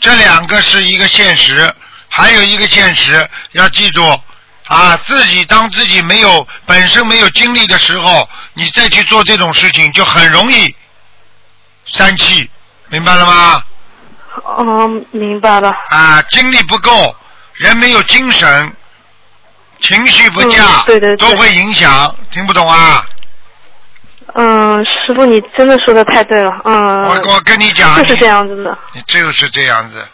[0.00, 1.72] 这两个是一个现实，
[2.08, 4.02] 还有一个现实要记住
[4.68, 4.96] 啊！
[4.96, 10.74] 自己当自己没有本身没有精力的时候，你再去做这种事情，就很容易
[11.84, 12.50] 生气，
[12.88, 13.62] 明白了吗？
[14.58, 15.70] 嗯，明白了。
[15.90, 17.14] 啊，精力不够，
[17.54, 18.72] 人没有精神，
[19.80, 23.04] 情绪不佳，嗯对对对都会影响，听不懂啊？
[24.34, 28.76] 嗯，师傅你真的说的太对了，嗯，我我跟你讲，就是这样子的。
[28.92, 30.06] 你就是这样子，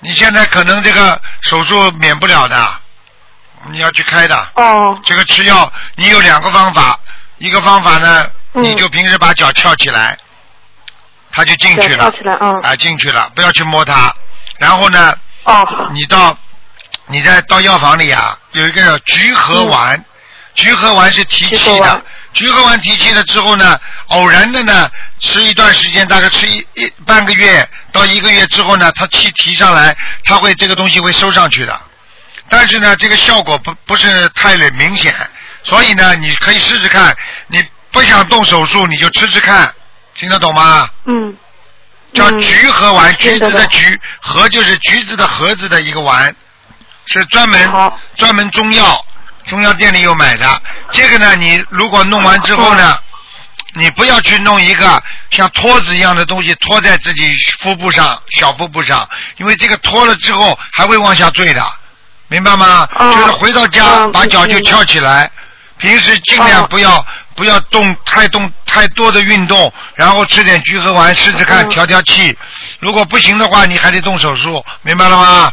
[0.00, 2.68] 你现在可能这个手术免不了的，
[3.70, 4.48] 你要去开的。
[4.56, 6.98] 哦，这个吃药，你有两个方法，
[7.38, 10.18] 一个方法呢，嗯你就平时把脚翘起来，
[11.32, 12.12] 它就进去了。
[12.62, 14.14] 啊，进去了，不要去摸它。
[14.58, 15.14] 然后呢，
[15.44, 16.36] 哦，你到
[17.06, 20.04] 你在到药房里啊，有一个叫菊核丸，
[20.54, 21.58] 菊核丸是提气的。
[21.58, 31.80] 菊核丸，菊核丸提气了之后呢，偶然的呢，吃一段时间，大概吃一一半个月到一个月之后呢，它气提上来，它会这个东西会收上去的，
[32.48, 35.12] 但是呢，这个效果不不是太明显，
[35.64, 37.16] 所以呢，你可以试试看，
[37.48, 39.72] 你不想动手术你就吃吃看，
[40.20, 40.86] 听得懂吗？
[41.06, 41.34] 嗯，
[42.12, 42.38] 叫嗯。
[42.38, 46.36] 菊核丸，橘子的橘，核就是橘子的盒子的一个丸，
[47.06, 49.02] 是专门专门中药，
[49.48, 50.62] 中药店里有买的。
[50.92, 52.98] 这个呢，你如果弄完之后呢，
[53.72, 61.66] 你不要去弄一个像托子一样的东西托在自己腹部上、小腹部上，因为这个托了之后还会往下坠的，
[62.28, 62.86] 明白吗？
[62.96, 63.14] 哦。
[63.14, 65.30] 就是回到家、哦把脚就翘起来，
[65.78, 66.66] 平时尽量哦。
[66.68, 67.06] 不要、
[67.40, 72.36] 不要动太动太多的运动，然后吃点菊合丸试试看嗯调调气。
[72.80, 75.50] 如果不行的话，你还得动手术，明白了吗？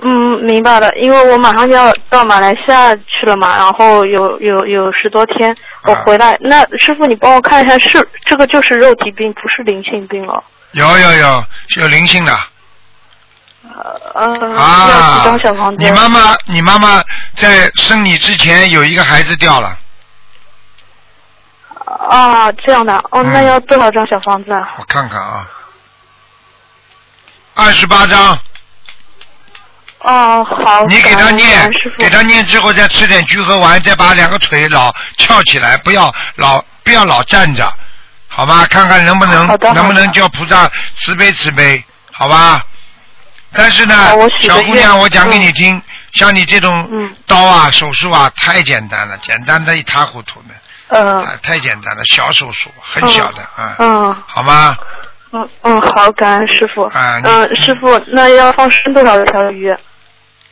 [0.00, 6.34] 嗯，明白了，因为我马上就要到马来西亚去了嘛，然后有有有十多天，我啊回来。
[6.40, 10.42] 那师傅，你帮我看一下，是这个就是肉体病，不是灵性病了。
[10.72, 12.32] 有有有，是有灵性的
[14.14, 14.32] 啊？
[15.76, 17.04] 你妈妈，你妈妈
[17.36, 19.76] 在生你之前有一个孩子掉了，
[21.98, 24.74] 啊，这样的，哦，嗯那要多少张小房子啊？
[24.78, 25.48] 我看看啊，
[27.54, 28.38] 二十八张，
[30.00, 30.84] 哦，好。
[30.84, 37.68] 你给他感念恩师，傅给他念之后再吃点聚合丸，再把两个腿老翘起来，不要老不要老站着，
[38.28, 38.64] 好吧？
[38.66, 42.64] 看看能不能好的能不能的叫菩萨慈悲慈悲，好吧？
[43.52, 45.82] 但是呢好我，许个小姑娘，我讲给嗯你听，
[46.12, 50.54] 像你这种嗯刀啊、手术啊，太简单了，简单的一塌糊涂的，
[50.88, 54.76] 嗯啊，太简单了，小手术，很小的，啊，嗯好吗？
[55.32, 56.84] 嗯嗯，好，感恩师傅。
[56.84, 59.76] 啊你嗯，师傅，那要放生多少条鱼？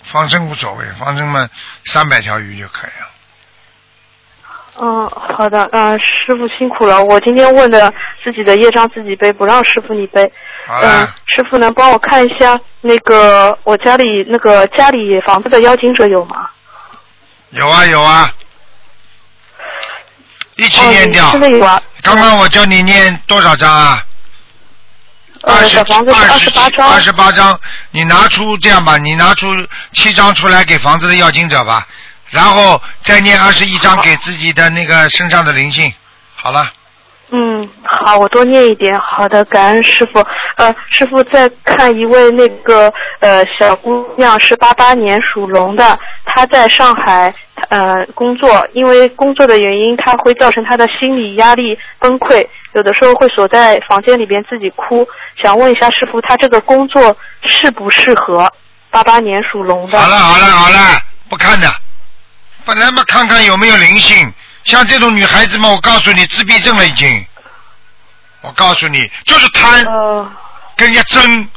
[0.05, 1.49] 放生无所谓，放生嘛，
[1.87, 3.09] 三百条鱼就可以了。
[4.79, 7.03] 嗯，好的，嗯，师傅辛苦了。
[7.03, 7.91] 我今天问的
[8.23, 10.31] 自己的业障自己背，不让师傅你背。
[10.67, 16.51] 好嗯了，，师傅能帮我看一下那个我家里那个家里房子的邀请者有吗？
[17.51, 18.31] 有啊有啊，
[20.57, 21.31] 一起哦，念掉。
[21.31, 21.81] 现在有啊。
[22.03, 24.03] 刚刚我教你念多少章啊？
[25.43, 26.89] 二呃，十二十八张。
[26.89, 29.55] 二十八章，你拿出这样吧，你拿出
[29.93, 31.87] 七张出来给房子的要经者吧，
[32.31, 35.93] 然后再念二十一章给自己的那个身上的灵性。
[36.35, 36.71] 好了，
[37.31, 38.97] 嗯，好，我多念一点。
[39.01, 40.25] 好的，感恩师傅。
[40.57, 47.35] 呃，师傅再看一位那个呃小姑娘，是八八年属龙的，她在上海
[47.69, 55.07] 呃工作，因为工作的原因，她会造成她的心理压力崩溃，有的时候会锁在房间里边自己哭。
[55.43, 58.51] 想问一下师傅，她这个工作适不适合？
[58.89, 59.99] 八八年属龙的。
[59.99, 60.79] 好了好了好了，
[61.29, 61.69] 不看的，
[62.65, 64.33] 本来嘛看看有没有灵性。
[64.67, 67.27] 像这种女孩子嘛，我告诉你，自闭症了已经。
[68.43, 69.85] 我告诉你，就是贪。
[69.85, 70.31] 呃，
[70.77, 71.49] 跟人家争。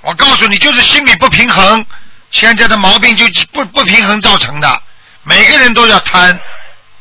[0.00, 1.84] 我告诉你，就是心理不平衡，
[2.30, 4.82] 现在的毛病就不不平衡造成的。
[5.24, 6.38] 每个人都要贪，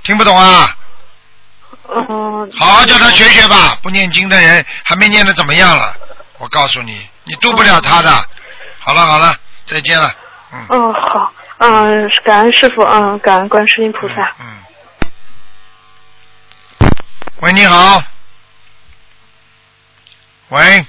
[0.04, 0.76] 听不懂啊？
[1.88, 2.52] 嗯。
[2.58, 3.78] 好好叫他学学吧。
[3.82, 5.96] 不念经的人还没念的怎么样了？
[6.40, 8.10] 我告诉你，你渡不了他的。
[8.80, 10.12] 好了好了，再见了。
[10.52, 10.66] 嗯。
[10.70, 14.16] 嗯，好，嗯，感恩师傅，嗯，感恩观世音菩萨。
[14.40, 14.46] 嗯。
[17.42, 18.04] 喂，你好。
[20.50, 20.86] 喂。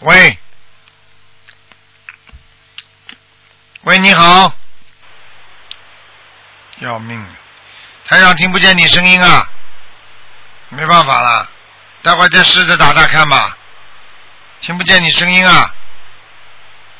[0.00, 0.38] 喂。
[3.82, 4.52] 喂，你好。
[6.78, 7.24] 要命，
[8.08, 9.48] 台长听不见你声音啊，
[10.70, 11.48] 没办法了，
[12.02, 13.56] 待会儿再试着打打看吧。
[14.60, 15.72] 听不见你声音啊？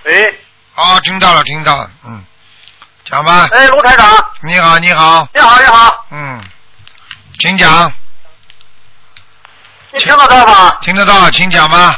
[0.04, 0.40] 喂，
[0.76, 2.24] 哦，听到了，听到了，嗯，
[3.04, 3.48] 讲吧。
[3.52, 6.42] 哎，卢台长，你好，你好，你好，你好，嗯，
[7.38, 7.92] 请讲，
[9.90, 10.76] 你听得到吗？
[10.80, 11.96] 听得到，请讲吧。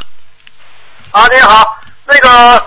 [1.13, 2.67] 啊，你好，那个，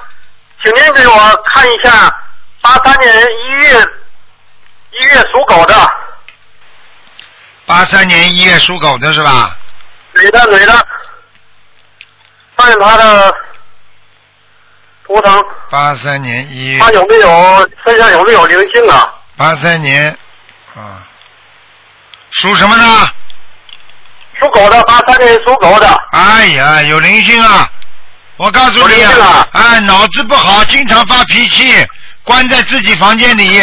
[0.64, 2.14] 请您给我看一下
[2.62, 3.84] 八三年一月
[4.92, 5.92] 一月属狗的
[7.66, 9.56] 八三年一月属狗的是吧？
[10.14, 10.88] 女的女的，
[12.56, 13.36] 看他的
[15.08, 19.10] 图腾，八三年一月他，有没有身上有没有灵性啊？
[19.38, 20.10] 八三年，
[20.76, 21.02] 啊，
[22.32, 23.10] 属什么呢？
[24.40, 27.72] 属狗的，八三年属狗的，哎呀，有灵性啊！
[28.36, 31.74] 我告诉你啊哎，脑子不好，经常发脾气，
[32.24, 33.62] 关在自己房间里。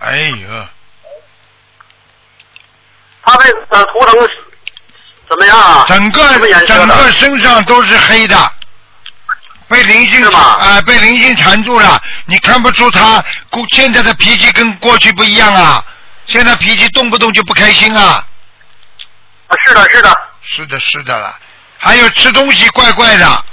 [0.00, 0.66] 哎呦，
[3.24, 4.28] 她这个图腾
[5.28, 5.84] 怎么样啊？
[5.88, 6.20] 整个
[6.66, 6.86] 整？
[6.88, 8.52] 个身上都是黑的，
[9.72, 12.00] 被灵性是吗啊、被灵性缠住了。
[12.26, 15.82] 你看不出他过现在的脾气跟过去不一样啊？
[16.26, 18.22] 现在脾气动不动就不开心啊？
[19.48, 21.34] 啊是的，是的，是的，是的了。
[21.78, 23.44] 还有吃东西怪怪的，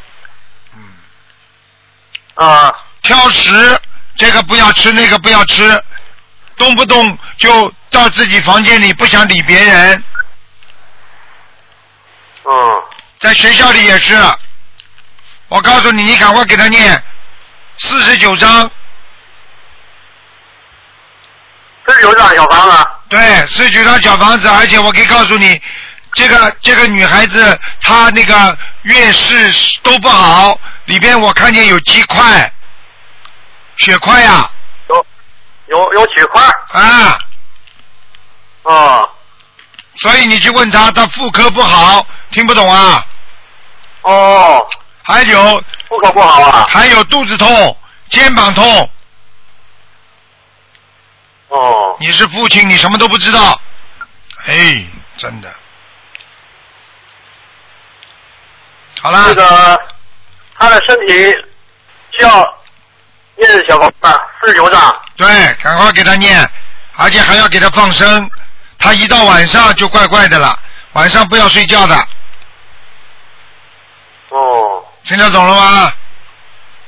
[0.75, 3.79] 嗯啊，挑食，
[4.17, 5.84] 这个不要吃，那个不要吃，
[6.58, 10.03] 动不动就到自己房间里不想理别人，
[12.43, 12.84] 嗯，
[13.21, 14.13] 在学校里也是。
[15.49, 17.03] 我告诉你，你赶快给他念
[17.79, 18.69] 四十九章，
[21.85, 22.88] 四十九张小房子。
[23.09, 25.59] 对，四十九张小房子，而且我可以告诉你，
[26.13, 32.53] 这个这个女孩子她那个月事都不好，里边我看见有鸡块、
[33.77, 34.47] 血块呀、
[34.89, 35.05] 有
[35.69, 36.43] 有有血块？
[36.73, 37.19] 啊，
[38.63, 39.09] 啊，
[40.01, 43.03] 所以你去问她，她妇科不好，听不懂啊？
[44.03, 44.65] 哦，
[45.10, 47.76] 还有妇科不好啊，还有肚子痛、
[48.12, 48.89] 肩膀痛，
[51.48, 53.60] 哦，你是父亲，你什么都不知道，
[54.45, 54.86] 哎，
[55.17, 55.52] 真的。
[59.02, 59.82] 好了，这个
[60.60, 61.13] 他的身体
[62.12, 62.30] 需要
[63.36, 63.95] 念小房子
[64.41, 66.48] 四十九章，对，赶快给他念，
[66.98, 68.30] 而且还要给他放生。
[68.78, 70.56] 他一到晚上就怪怪的了，
[70.93, 72.08] 晚上不要睡觉的，
[74.30, 75.91] 哦，听得懂了吗？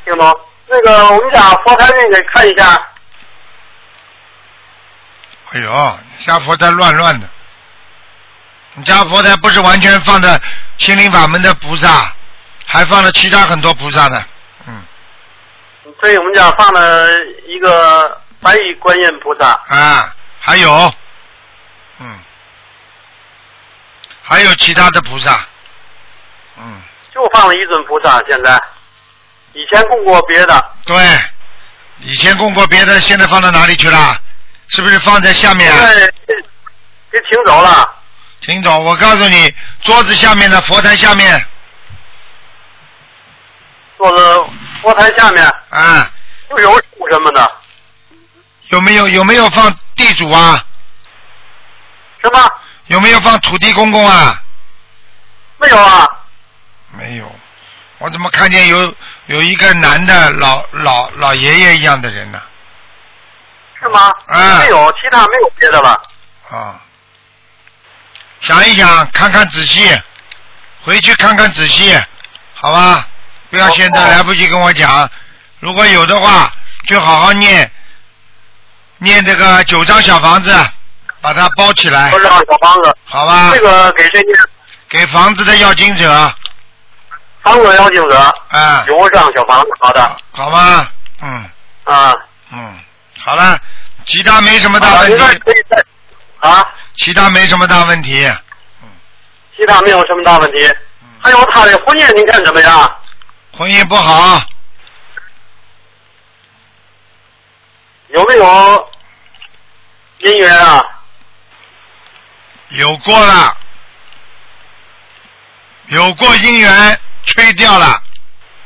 [0.06, 0.40] 听懂。
[0.68, 2.80] 那个我们家佛台那个看一下，
[5.52, 7.28] 哎呦，你家佛台乱乱的，
[8.76, 10.40] 你家佛台不是完全放的
[10.78, 12.14] 心灵法门的菩萨，
[12.68, 14.24] 还放了其他很多菩萨的，
[14.68, 14.84] 嗯。
[16.00, 17.10] 对我们家放了
[17.48, 20.94] 一个白衣观音菩萨，啊，还有，
[22.00, 22.20] 嗯，
[24.22, 25.51] 还有其他的菩萨，嗯，
[27.13, 28.21] 就放了一尊菩萨。
[28.28, 28.62] 现在，
[29.54, 30.95] 以前供过别的，对，
[32.00, 34.17] 以前供过别的，现在放到哪里去了？
[34.69, 35.78] 是不是放在下面啊？
[35.78, 36.34] 现在给
[37.12, 37.89] 给请走了。
[38.41, 38.80] 请走？
[38.80, 41.45] 我告诉你，桌子下面的佛台下面
[43.97, 44.24] 坐在
[44.82, 46.10] 佛台下面，啊，
[46.50, 47.52] 就有树什么的，
[48.69, 50.65] 有没有有没有放地主啊？
[52.24, 52.50] 什么
[52.88, 54.41] 有没有放土地公公啊？
[55.58, 56.08] 没有啊？
[56.98, 57.32] 没有，
[58.00, 58.96] 我怎么看见有
[59.28, 62.42] 有一个男的老老老爷爷一样的人呢？
[63.80, 64.12] 是吗？
[64.28, 66.02] 啊没有，其他没有别的了？
[66.50, 66.82] 啊，
[68.42, 70.00] 想一想，看看仔细，
[70.84, 72.00] 回去看看仔细，
[72.54, 73.08] 好吧？
[73.50, 75.10] 不要现在哦来不及跟我讲，
[75.60, 76.54] 如果有的话，
[76.88, 77.72] 就好好念，
[79.00, 80.54] 念这个九张小房子，
[81.22, 83.60] 把它包起来九张小房子，好吧这？
[83.62, 84.38] 个给谁念？
[84.90, 86.34] 给房子的要经者，
[87.44, 88.18] 房子要经者，
[88.50, 90.88] 啊，九张小房子，好的，好吗？
[91.22, 91.50] 嗯
[91.84, 92.16] 啊。
[92.52, 92.80] 嗯，
[93.20, 93.60] 好了，
[94.06, 95.18] 其他没什么大，问题，
[96.40, 98.26] 啊，其他没什么大问题。
[98.82, 98.90] 嗯
[99.58, 100.74] 其他没有什么大问题。
[101.22, 102.98] 还有他的婚姻，您看怎么样？
[103.56, 104.42] 婚姻不好，
[108.08, 108.92] 有没有
[110.22, 110.84] 姻缘啊？
[112.70, 113.56] 有过了，
[115.90, 117.00] 有过姻缘，
[117.32, 118.02] 吹掉了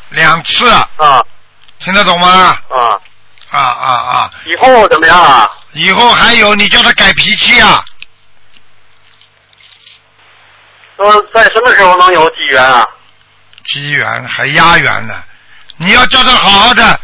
[0.10, 1.23] 两次，啊
[1.80, 2.28] 听得懂吗？
[2.69, 2.99] 啊，
[3.49, 4.32] 啊啊啊！
[4.45, 5.49] 以后怎么样啊？
[5.73, 7.84] 以后还有，你叫他改脾气啊！
[10.95, 12.86] 说在什么时候能有机缘啊？
[13.65, 15.23] 机缘还压缘呢，
[15.78, 16.99] 你要叫他好好的，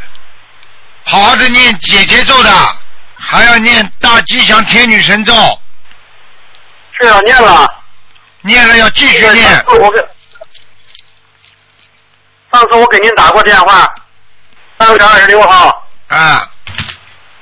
[1.04, 2.52] 好好的念姐姐咒的，
[3.16, 5.34] 还要念大吉祥天女神咒，
[7.00, 7.68] 是啊，念了。
[8.44, 9.66] 念了要继续念
[12.52, 13.88] 上次我给您打过电话，
[14.78, 16.50] 三月二十六号，啊，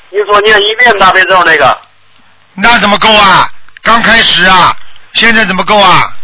[0.10, 1.82] 您说念一遍大悲咒那个，
[2.54, 3.52] 那怎么够啊？
[3.82, 4.76] 刚开始啊，
[5.14, 6.16] 现在怎么够啊？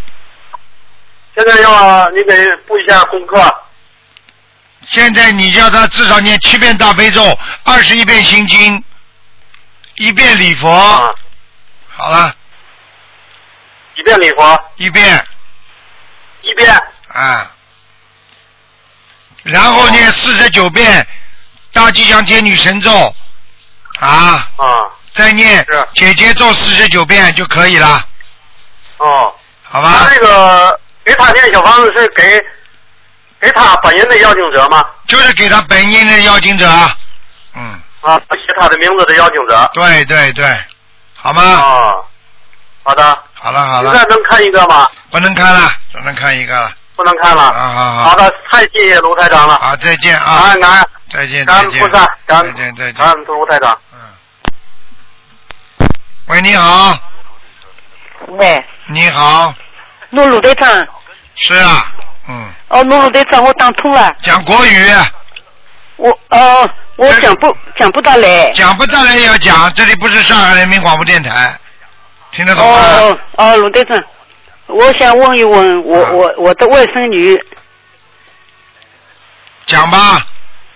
[1.35, 3.61] 现在要你给布一下功课。
[4.91, 8.83] 现在你叫他至少念七遍大悲咒，二十一遍心经，
[9.95, 11.09] 一遍礼佛，啊，
[11.89, 12.35] 好了，
[13.95, 15.25] 一遍礼佛，一遍。
[16.41, 16.71] 一遍。
[17.07, 17.51] 啊，
[19.45, 21.05] 然后念四十九遍
[21.71, 23.15] 大吉祥天女神咒，
[23.99, 24.65] 啊，啊，
[25.13, 28.05] 再念姐姐咒四十九遍就可以了，
[28.97, 29.33] 哦。
[29.67, 30.09] 好吧他？
[30.13, 32.41] 这个给他念小房子是给
[33.41, 34.83] 给他本人的邀请者吗？
[35.07, 36.65] 就是给他本人的邀请者，
[37.55, 39.69] 嗯，啊，写他的名字的邀请者。
[39.73, 40.57] 对对对，
[41.15, 41.41] 好吗？
[41.41, 41.95] 啊，
[42.83, 43.19] 好的。
[43.33, 44.87] 好了好现在，能看一个吗？
[45.11, 47.43] 不能看了，只能看一个了，不能看了。
[47.43, 49.55] 啊好好好的，太谢谢卢台长了。
[49.55, 52.93] 好，再见感啊恩，感恩，再见再见，恩菩萨，感再见再见。
[52.93, 53.11] 感。
[53.11, 53.77] 恩卢台长。
[53.93, 53.99] 嗯。
[56.27, 56.97] 喂，你好，
[58.29, 59.53] 喂，你好，
[60.09, 60.87] 侬卢台长，
[61.35, 61.85] 是啊，
[62.27, 64.89] 嗯，哦，侬卢台长，我打通了，讲国语，
[65.97, 71.55] 我哦，我讲不讲不到来，讲不当然要讲，这里不是上海人民广播电台，
[72.31, 72.77] 听得懂吗？
[72.77, 73.95] 哦哦，卢队长，
[74.67, 77.39] 我想问一问我啊我我的外甥女
[79.65, 80.25] 讲吧，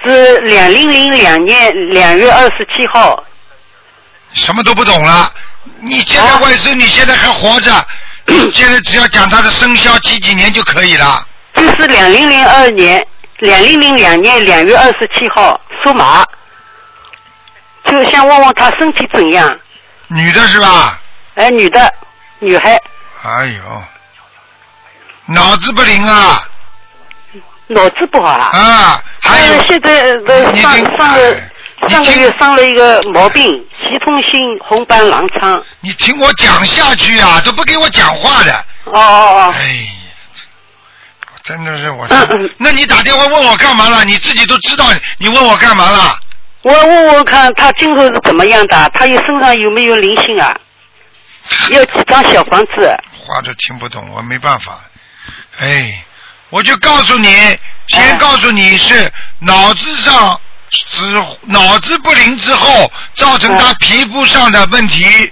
[0.04, 3.24] 是两零零两年两月二十七号，
[4.34, 5.32] 什么都不懂了。
[5.82, 7.72] 你现在啊外甥，你现在还活着，
[8.54, 11.26] 现在只要讲他的生肖几几年就可以了。
[11.56, 13.06] 就是两零零二年
[13.40, 16.26] 两零零两年两月二十七号属马，
[17.86, 19.60] 就想问问她身体怎样？
[20.08, 21.00] 女的是吧？
[21.36, 21.94] 哎，女的，
[22.40, 22.82] 女孩，
[23.24, 23.84] 哎呦，
[25.34, 26.44] 脑子不灵啊
[27.68, 28.50] 脑子不好啊。
[28.58, 29.04] 啊！
[29.22, 33.46] 还有呃，现在呃上上上个月生了一个毛病，
[33.78, 35.62] 系统性红斑狼疮。
[35.82, 38.54] 你听我讲下去啊，都不给我讲话的。
[38.86, 39.90] 哦哦哦，哎呀，
[41.44, 42.50] 真的是我嗯嗯。
[42.58, 44.04] 那你打电话问我干嘛了？
[44.06, 44.86] 你自己都知道，
[45.18, 46.18] 你问我干嘛了？
[46.62, 48.90] 我问问看他今后是怎么样的？
[48.94, 50.56] 他有身上有没有灵性啊？
[51.72, 52.98] 要几张小房子？
[53.30, 54.82] 话都听不懂，我没办法。
[55.60, 56.04] 哎，
[56.50, 57.30] 我就告诉你，
[57.88, 65.32] 先哎告诉你是脑子上只脑子不灵之后，造成他哎皮肤上的问题。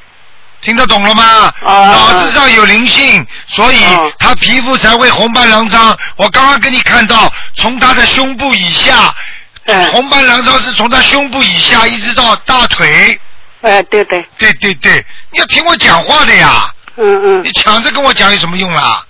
[0.59, 1.53] 听得懂了吗？
[1.61, 5.97] 哦脑子上有灵性，所以哦他皮肤才会红斑狼疮。
[6.15, 9.13] 我刚刚给你看到，从他的胸部以下，
[9.65, 13.19] 嗯，红斑狼疮是从他胸部以下一直到大腿。
[13.61, 16.71] 哎，对对，对对对，你要听我讲话的呀！
[16.97, 19.05] 嗯嗯，你抢着跟我讲有什么用啦？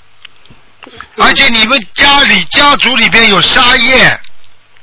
[1.17, 4.19] 而且你们家里家族里边有沙业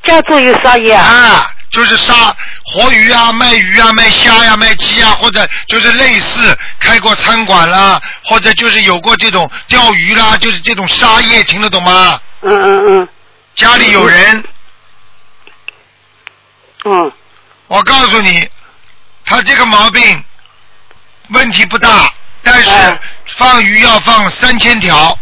[0.04, 1.04] 家族有沙业啊？
[1.04, 12.18] 啊，就是杀活鱼啊、卖鱼啊、卖虾呀、卖鸡啊，或者就是类似开过餐馆啦，或者就是有过这种钓鱼啦，就是这种沙业，听得懂吗？
[12.42, 13.08] 嗯嗯嗯。
[13.54, 14.44] 家里有人，
[16.84, 17.12] 嗯，
[17.68, 18.48] 我告诉你，
[19.24, 20.24] 他这个毛病
[21.28, 22.12] 问题不大，
[22.44, 23.00] 但是哎。
[23.36, 25.18] 放鱼要放三千条，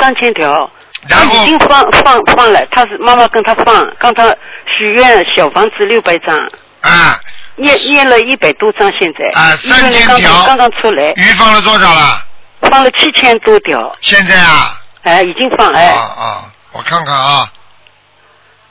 [0.00, 0.68] 三千条。
[1.06, 4.24] 然后已经放放放了，他是妈妈跟他放，刚他
[4.66, 6.36] 许愿小房子六百张，
[6.80, 7.16] 啊。
[7.56, 9.40] 念念了一百多张，现在。
[9.40, 10.46] 啊医院里3000条。
[10.46, 12.26] 刚刚出来，鱼放了多少了？
[12.62, 17.52] 放了七千多条，现在啊，哎，已经放啊哎，啊，我看看啊，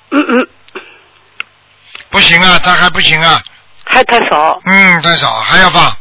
[0.10, 0.48] 嗯嗯，
[2.10, 3.40] 不行啊，他还不行啊，
[3.86, 5.96] 还太少，嗯，太少，还要放。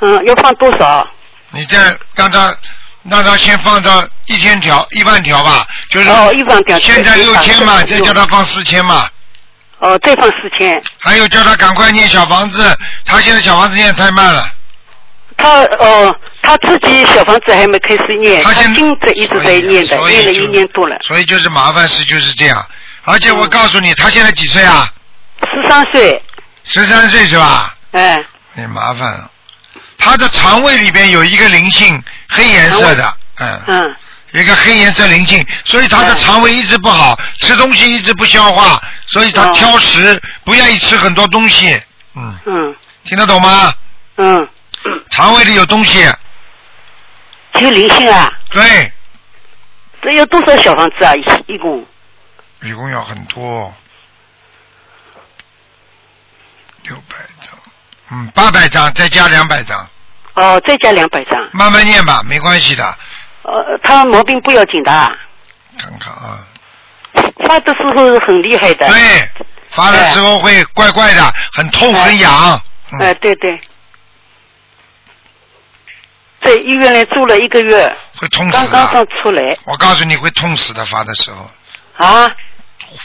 [0.00, 1.08] 嗯，要放多少？
[1.50, 2.54] 你再让他
[3.08, 6.78] 让他先放到一千条、一万条吧，就是哦，一万条。
[6.78, 9.08] 现在六千嘛，再叫他放四千嘛，
[9.78, 10.80] 哦，再放四千。
[11.00, 14.48] 还有叫他赶快念小房子，他现在小房子念得太慢了，
[15.36, 22.66] 他哦，他自己小房子还没开始念，他他现经在一直在念的，念了一年多了，所以就是麻烦事就是这样。
[23.04, 24.86] 而且我嗯告诉你，他现在几岁啊？
[25.40, 26.22] 十三岁，
[26.64, 27.74] 十三岁是吧？
[27.92, 28.22] 哎，
[28.52, 29.29] 你麻烦了，
[30.00, 33.96] 他的肠胃里边有一个灵性，黑颜色的，嗯，嗯，
[34.32, 36.18] 一个黑颜色灵性，所以他的嗯。
[36.18, 41.80] 肠胃一直不好，吃东西一直不消化，所以他哦挑食，不愿意吃很多东西，
[42.16, 42.76] 嗯，嗯。
[43.04, 43.72] 听得懂吗？
[44.16, 44.48] 嗯，
[45.10, 46.00] 肠胃里有东西，
[47.54, 48.92] 有灵性啊，对，
[50.02, 51.14] 这有多少小房子啊？
[51.14, 51.86] 一一共
[52.62, 53.74] 一共要很多，
[56.82, 57.16] 六百。
[57.16, 57.29] 张，
[58.12, 59.86] 嗯，八百张，再加两百张，
[60.34, 61.38] 哦，再加两百张。
[61.52, 62.84] 慢慢念吧，没关系的，
[63.42, 64.90] 呃，他毛病不要紧的。
[64.92, 65.16] 啊，
[65.78, 66.44] 看看啊，
[67.46, 68.88] 发的时候很厉害的。
[68.88, 69.30] 对，
[69.70, 72.60] 发的时候会怪怪的，很痛很痒，
[72.92, 73.60] 嗯哎，对对，
[76.42, 79.04] 在医院里住了一个月，会痛刚刚死的。
[79.06, 79.56] 刚出来。
[79.64, 81.48] 我告诉你会痛死的，发的时候，
[82.04, 82.28] 啊，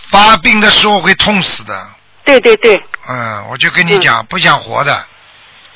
[0.10, 1.90] 发病的时候会痛死的。
[2.24, 5.06] 对对对，嗯，我就跟你讲，不想活的，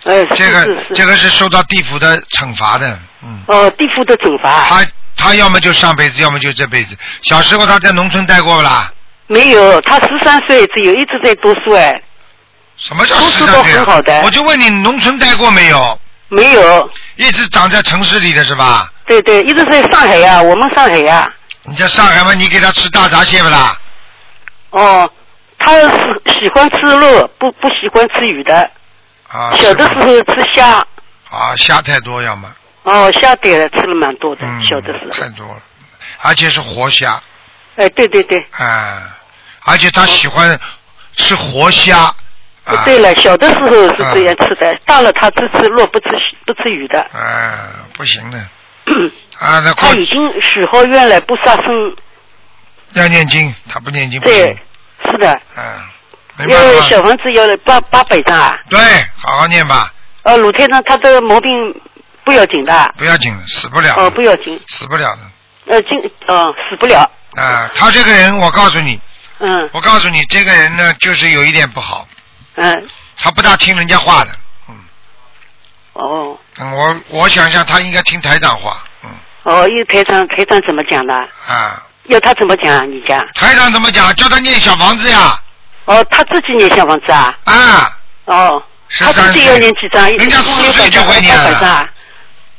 [0.05, 2.99] 哎，这个这个是受到地府的惩罚的。
[3.23, 6.95] 嗯，哦，地府的惩罚他他要么就上辈子，要么就这辈子。
[7.21, 8.91] 小时候他在农村待过不啦？
[9.27, 12.01] 没有，他十三岁，只有一直在读书哎，
[12.77, 14.21] 什么叫十三岁很好的啊？
[14.23, 15.99] 我就问你，农村待过没有？
[16.30, 18.91] 没有，一直长在城市里的是吧？
[19.05, 21.27] 对对，一直在上海呀、我们上海呀、
[21.63, 22.34] 你在上海嘛？
[22.34, 23.77] 你给他吃大闸蟹不啦？
[24.69, 25.11] 哦，
[25.60, 28.70] 他是喜欢吃肉，不不喜欢吃鱼的。
[29.28, 30.78] 啊，小的时候吃虾，
[31.30, 32.49] 啊，虾太多要么，
[32.84, 35.10] 哦，虾对了，吃了蛮多的，嗯，小的时候。
[35.12, 35.62] 太多了，
[36.24, 37.22] 而且是活虾，
[37.76, 39.16] 哎，对对对，啊，
[39.66, 40.60] 而且他喜欢
[41.16, 41.97] 吃活虾，
[42.64, 46.07] 啊，对了，小的时候是这样吃的，大了他只吃肉，不吃
[46.47, 46.99] 不吃鱼的。
[47.14, 48.39] 啊，不行的，
[49.38, 51.95] 啊，那他已经许好愿了，不杀生。
[52.93, 54.45] 要念经，他不念经不对。
[54.45, 54.57] 行，，
[55.05, 55.63] 是的，嗯，
[56.37, 58.59] 没要办法，小房子要八八百张啊。
[58.69, 58.79] 对，
[59.17, 59.91] 好好念吧，
[60.23, 61.49] 呃，鲁太长他这个毛病
[62.23, 68.99] 不要紧的，不要紧，死不了，哦，不要紧，死不了的，呃，今呃死不了，啊，他这个人，我告诉你，
[69.39, 69.69] 嗯。
[69.73, 72.07] 我告诉你，这个人呢，就是有一点不好，
[72.55, 72.87] 嗯，
[73.17, 74.31] 他不大听人家话的，
[74.67, 74.75] 嗯，
[75.93, 76.37] 哦。
[76.61, 79.09] 嗯我我想想，他应该听台长话，嗯，
[79.43, 81.13] 哦，一台长台长怎么讲的？
[81.13, 82.84] 啊，要他怎么讲啊？
[82.86, 83.20] 你讲？
[83.36, 84.14] 台长怎么讲？
[84.16, 85.39] 叫他念小房子呀，
[85.86, 87.36] 哦，他自己念小房子啊？
[87.45, 88.64] 啊，哦，
[88.99, 90.05] 他自己要念几张？
[90.16, 91.88] 人家一共四岁就会念了？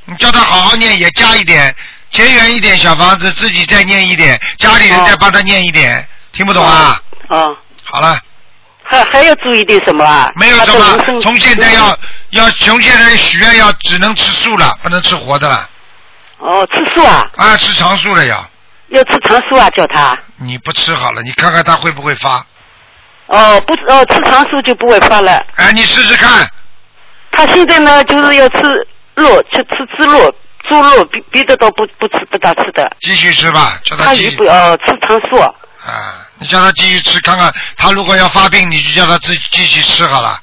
[0.05, 1.75] 你叫他好好念，也加一点，
[2.11, 7.01] 结缘一点小房子，自己再念一点，家里人再帮他念一点，听不懂啊？
[7.29, 8.19] 哦，好了，
[8.85, 10.31] 还还要注意点什么啊？
[10.37, 11.97] 没有什么，从现在要
[12.31, 15.69] 要从现在许愿要只能吃素了，不能吃活的了，
[16.39, 17.29] 哦，吃素啊？
[17.37, 18.50] 啊，吃长素了要。
[18.91, 19.69] 要吃长素啊？
[19.71, 22.45] 叫他你不吃好了，你看看他会不会发？
[23.27, 25.45] 哦，不哦，吃长素就不会发了。
[25.55, 26.51] 哎，你试试看，
[27.31, 28.59] 他现在呢，就是要吃
[29.15, 30.35] 肉，吃吃猪肉，
[30.69, 32.91] 猪肉别别的都不不吃不大吃的。
[33.01, 35.37] 继续吃吧，叫他他继续鱼不要吃长素。
[35.39, 40.41] 啊，你叫他继续吃，看看他如果要发病，你就叫他自己继续吃好了。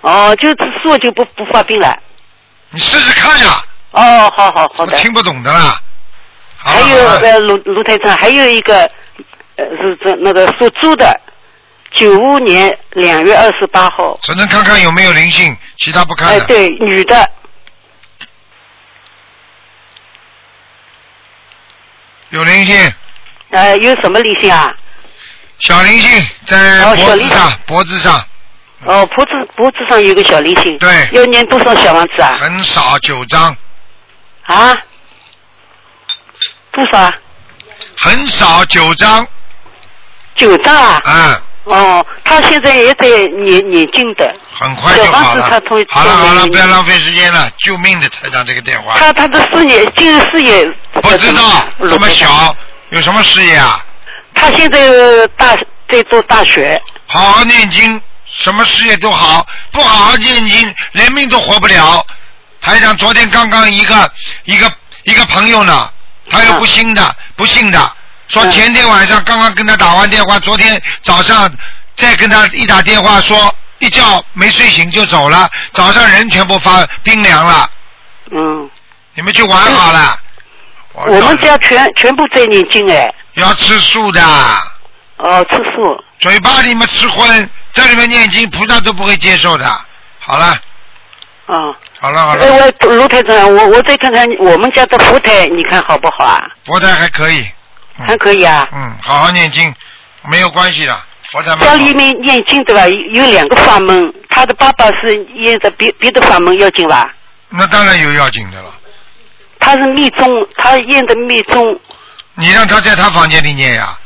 [0.00, 1.96] 哦，就吃素就不不发病了。
[2.70, 4.86] 你试试看呀，哦，好好好的。
[4.86, 5.78] 怎么听不懂的啦？
[6.64, 8.90] 好还有呃，卢卢台长，还有一个
[9.56, 11.20] 呃是这那个属猪的，
[11.92, 14.18] 九五年两月二十八号。
[14.22, 16.46] 只能看看有没有灵性，其他不看哎，的。
[16.46, 17.30] 对，女的，
[22.30, 22.92] 有灵性，
[23.50, 24.74] 呃，有什么灵性啊？
[25.58, 28.24] 小灵性在脖子上，脖子上
[28.86, 30.78] 哦，脖子脖子上有个小灵性。
[30.78, 32.38] 对要念多少小王子啊？
[32.40, 33.54] 很少九张，
[34.46, 34.74] 啊？
[36.74, 37.14] 多少啊？
[37.96, 39.26] 很少九张，
[40.36, 41.00] 九张啊？
[41.04, 44.34] 嗯，哦，他现在也在念念经的。
[44.52, 45.60] 很快就好了。
[45.88, 48.98] 好了好了，不要浪费时间了，救命的台长这个电话。
[48.98, 50.64] 他他的事业，今日事业。
[51.00, 52.56] 不知道这么小
[52.90, 53.84] 有什么事业啊？
[54.34, 55.56] 他现在大
[55.88, 56.80] 在读大学。
[57.06, 62.04] 好好念经，什么事业都好，不好好念经，连命都活不了。
[62.60, 64.10] 台长昨天刚刚一个
[64.44, 64.72] 一个
[65.04, 65.90] 一个朋友呢，
[66.30, 67.92] 他又不信的，不信的，
[68.28, 71.50] 说嗯前天晚上刚刚跟他打完电话，昨天早上
[71.96, 77.70] 再跟他一打电话说一觉没睡醒就走了，早上人全部发冰凉了，
[78.30, 78.70] 嗯。
[79.16, 80.18] 你们去玩好了。
[80.92, 83.08] 我们家全全部在念经哎。
[83.34, 84.20] 要吃素的。
[85.18, 86.04] 哦，吃素。
[86.18, 89.80] 嘴巴里面吃荤，在里面念经，菩萨都不会接受的。
[90.18, 90.58] 好了，
[91.46, 91.76] 哦。
[92.00, 92.44] 好了，好了。
[92.44, 96.42] 哎，我卢台长，我我再看看我们家的佛台，你看好不好啊？
[96.64, 97.40] 佛台还可以。
[97.96, 98.68] 嗯还可以啊。
[98.72, 99.72] 嗯，好好念经，
[100.28, 101.00] 没有关系的。
[101.30, 102.88] 佛台家里面念经对吧？
[102.88, 107.08] 有有两个法门，他的爸爸是念的别别的法门要紧吧？
[107.50, 108.74] 那当然有要紧的了。
[109.60, 110.26] 他是密宗，
[110.56, 111.80] 他念的密宗。
[112.34, 113.96] 你让他在他房间里念呀。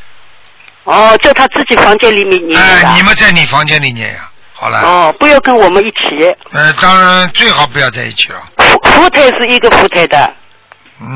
[0.84, 2.60] 哦，叫他自己房间里面念。
[2.60, 4.27] 哎，你们在你房间里念呀。
[4.60, 4.80] 好了。
[4.80, 6.34] 哦，不要跟我们一起。
[6.50, 8.42] 呃，当然最好不要在一起了。
[8.56, 10.34] 福福台是一个福台的。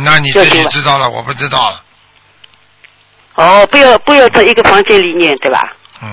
[0.04, 1.82] 那你自己知道了，我不知道了。
[3.34, 5.72] 哦，不要不要在一个房间里念，对吧？
[6.02, 6.08] 嗯。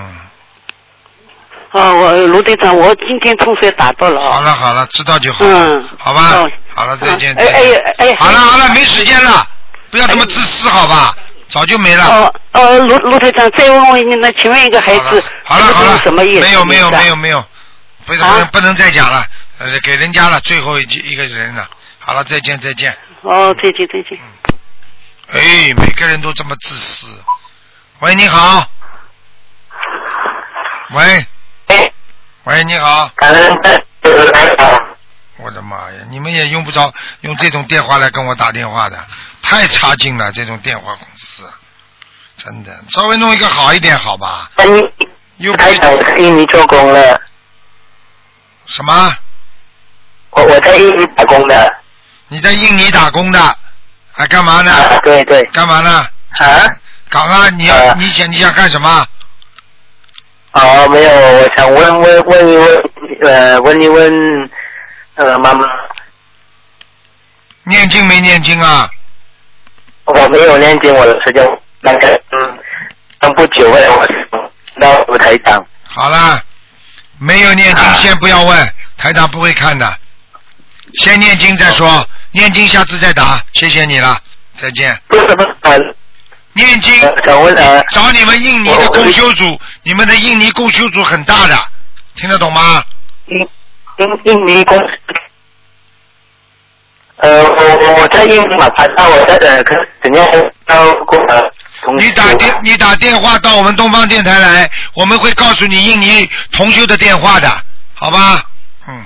[1.70, 4.30] 哦，我卢队长，我今天同学打到了哦。
[4.32, 5.44] 好了好了，知道就好。
[5.44, 5.88] 嗯。
[5.98, 6.50] 好吧哦。
[6.74, 7.32] 好了，再见。
[7.38, 8.14] 哎哎哎。
[8.16, 9.46] 好了好了，没时间了，
[9.88, 11.14] 不要这么自私，好吧？
[11.50, 12.04] 早就没了。
[12.04, 16.40] 哦哦，卢卢台长，再问问你，那请问一个孩子，好了好了，什么意思？
[16.40, 17.44] 没有没有没有没有，
[18.06, 19.24] 不能不能不能再讲了，
[19.58, 21.68] 呃，给人家了，最后一一个人了。
[21.98, 22.96] 好了，再见再见。
[23.22, 24.18] 哦，再见再见。
[25.32, 27.06] 哎，每个人都这么自私。
[28.00, 28.66] 喂，你好。
[30.92, 31.26] 喂。
[32.44, 33.10] 喂，你好。
[35.42, 35.98] 我的妈呀！
[36.10, 38.98] 你们也用不着用这种电话来跟我打电话的，
[39.42, 40.30] 太差劲了！
[40.32, 41.42] 这种电话公司，
[42.36, 44.50] 真的，稍微弄一个好一点，好吧？
[45.38, 47.20] 又不台长，我在印尼做工了。
[48.66, 49.16] 什么？
[50.30, 51.74] 我我在印尼打工的。
[52.28, 53.58] 你在印尼打工的，
[54.12, 54.70] 还干嘛呢？
[54.70, 55.42] 啊，对对。
[55.52, 56.06] 干嘛呢？
[56.38, 56.76] 啊？
[57.10, 57.50] 讲啊！
[57.50, 59.06] 你要、你想你想干什么？
[60.52, 62.82] 哦，没有，我想问问问一问，
[63.22, 64.50] 呃，问一问，
[65.22, 65.68] 呃，妈妈，
[67.64, 68.88] 念经没念经啊？
[70.04, 71.46] 我没有念经，我的时间
[71.80, 72.58] 那个，嗯，
[73.18, 74.06] 等不久哎，我
[74.80, 75.62] 到我台长。
[75.84, 76.42] 好啦，
[77.18, 79.94] 没有念经先不要问，台长不会看的。
[80.94, 84.18] 先念经再说，念经下次再打，谢谢你了，
[84.56, 84.98] 再见。
[85.08, 85.44] 为什么？
[85.60, 85.78] 呃，
[86.54, 86.98] 念经。
[87.26, 91.62] 想问呃，找你们印尼的共修组，你们的印尼共修组很大的，
[92.14, 92.82] 听得懂吗？
[93.26, 93.48] 印
[94.00, 94.84] 印印尼公司。
[97.16, 100.26] 呃，我我我在印尼嘛，反正我在呃，可怎样
[100.64, 101.50] 到过呃
[101.82, 107.48] 同你打电你打电话到我们东方电台来，我们会告诉你印尼同修的电话的，
[107.94, 108.42] 好吧？
[108.88, 109.04] 嗯。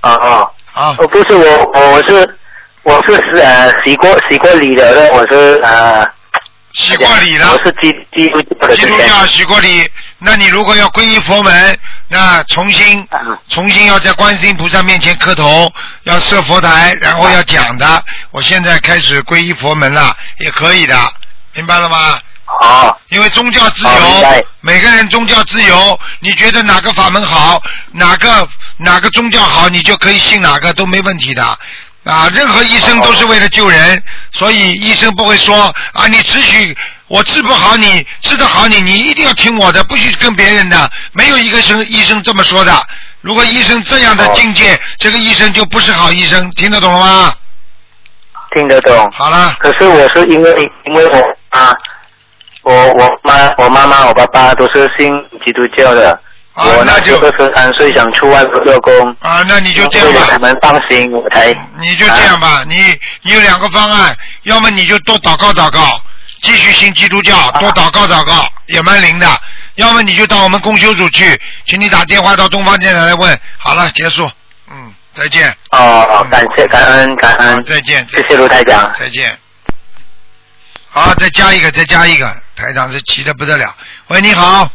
[0.00, 0.50] 啊啊。
[0.72, 0.96] 啊。
[0.98, 2.38] 哦，不是我，我我是
[2.84, 6.06] 我是是呃洗过洗过礼的，我是呃。
[6.72, 7.52] 洗过礼了。
[7.52, 8.74] 我是基基督教。
[8.74, 9.86] 基督教洗过礼，
[10.24, 13.06] 那你如果要皈依佛门，那重新
[13.48, 15.72] 重新要在观世音菩萨面前磕头，
[16.04, 18.04] 要设佛台，然后要讲的。
[18.30, 20.96] 我现在开始皈依佛门了，也可以的，
[21.54, 22.20] 明白了吗？
[22.44, 23.00] 好。
[23.08, 27.60] 因为宗教自由，每个人宗教自由，你觉得哪个法门好，
[27.92, 28.48] 哪个
[28.78, 31.58] 哪个宗教好，你就可以信哪个都没问题的。
[32.04, 34.02] 啊，任何医生都是为了救人，
[34.32, 36.76] 所以医生不会说啊，你只许
[37.12, 40.90] 我治不好你，治得好你，你一定要听我的，不许跟别人的。
[41.12, 42.72] 没有一个生医生这么说的。
[43.20, 47.34] 如果医生这样的境界，这个医生就不是好医生，听得懂了吗？
[48.54, 49.10] 听得懂。
[49.12, 50.56] 好了，可是我是因为
[50.86, 51.18] 因为我
[51.50, 51.70] 啊，
[52.62, 55.12] 我我妈我妈妈我爸爸都是信
[55.44, 56.18] 基督教的，
[56.54, 60.38] 啊我那就二十三岁想出外国做工，啊，那你就这样吧为了他。
[60.38, 66.00] 们放心，我才你就这样吧，你你有两个方案，要么你就多祷告祷告，
[66.42, 69.26] 继续信基督教，多祷告祷告，也蛮灵的；
[69.76, 73.40] 要么你就到我们公修组去，请你打电话到东方电台来问。
[73.58, 74.28] 好了，结束，
[74.68, 78.92] 嗯，再见，哦，感谢感恩感，恩，再见，谢谢卢台长。
[78.98, 79.38] 再见。
[80.90, 83.74] 好，再加一个，再加一个，台长是急得不得了。
[84.08, 84.68] 喂，你好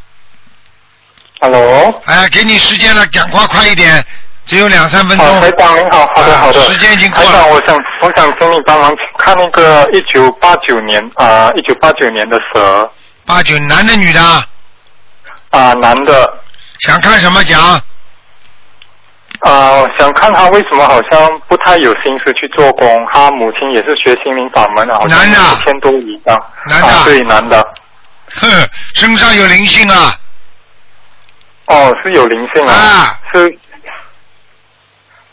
[1.42, 4.04] ，Hello，哎，给你时间了，讲话快一点，
[4.48, 5.28] 只有两三分钟。
[5.28, 7.54] 哦，台长您好，好的啊好的，时间已经过台长，了。
[7.54, 12.90] 我想我想请你帮忙看那个一九八九年啊，一九八九年的蛇。
[13.26, 14.22] 八九男的女的？
[14.22, 14.46] 啊，
[15.52, 16.34] 啊，男的。
[16.80, 17.60] 想看什么讲？
[19.42, 25.38] 啊，想看他为什么好像不太有心思去做工，他母亲也是学心灵法门，好像男的。
[25.38, 26.88] 一千多以上，男的。
[26.88, 27.62] 啊，对，男的，
[28.36, 28.50] 哼，
[28.94, 30.16] 身上有灵性啊！
[31.68, 33.20] 哦，是有灵性啊，啊。
[33.34, 33.60] 是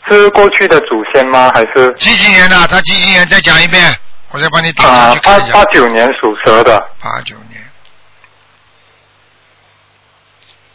[0.07, 1.51] 是过去的祖先吗？
[1.53, 2.67] 还是几几年的？
[2.67, 3.27] 他几几年？
[3.27, 3.95] 再讲一遍，
[4.31, 5.63] 我再帮你点啊上去八八看一下。
[5.71, 7.61] 九年属蛇的，八九年，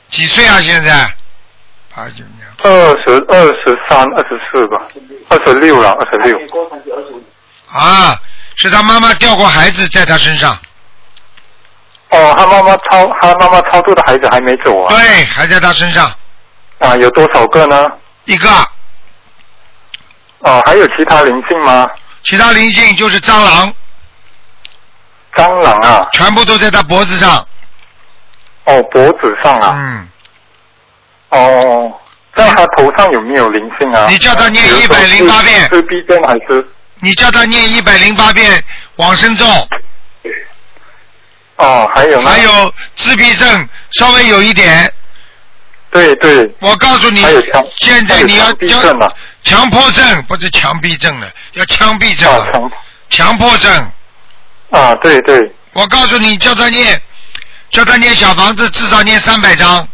[0.09, 0.61] 几岁啊？
[0.61, 1.09] 现在？
[1.95, 2.71] 八九年，二
[3.03, 4.87] 十二十三、二十四吧，
[5.29, 6.39] 二十六了，二十六。
[7.69, 8.17] 啊，
[8.57, 10.57] 是他妈妈掉过孩子在他身上，
[12.11, 14.89] 哦，他妈妈超，他妈妈超度的孩子还没走啊？
[14.95, 16.13] 对，还在他身上
[16.79, 17.89] 啊，有多少个呢？
[18.25, 18.49] 一个，
[20.41, 21.89] 哦，还有其他灵性吗？
[22.23, 23.73] 其他灵性就是蟑螂，
[25.35, 27.47] 蟑螂啊，全部都在他脖子上。
[28.65, 30.09] 哦，脖子上啊，嗯，
[31.31, 32.01] 哦，
[32.37, 34.07] 在他头上有没有灵性啊？
[34.09, 36.67] 你叫他念一百零八遍自闭症还是？
[37.01, 38.63] 你叫他念一百零八遍
[38.97, 39.45] 往生咒，
[41.57, 42.31] 哦，还有呢？
[42.31, 44.93] 还有自闭症稍微有一点。
[45.91, 47.25] 对对，我告诉你
[47.75, 49.13] 现在你要还有枪毙症啊
[49.45, 52.71] 强迫症不是枪毙症了，要枪毙症啊了，强
[53.09, 53.91] 强迫症。
[54.71, 57.01] 啊，对对，我告诉你，叫他念，
[57.71, 59.89] 叫他念小房子，至少念三百张。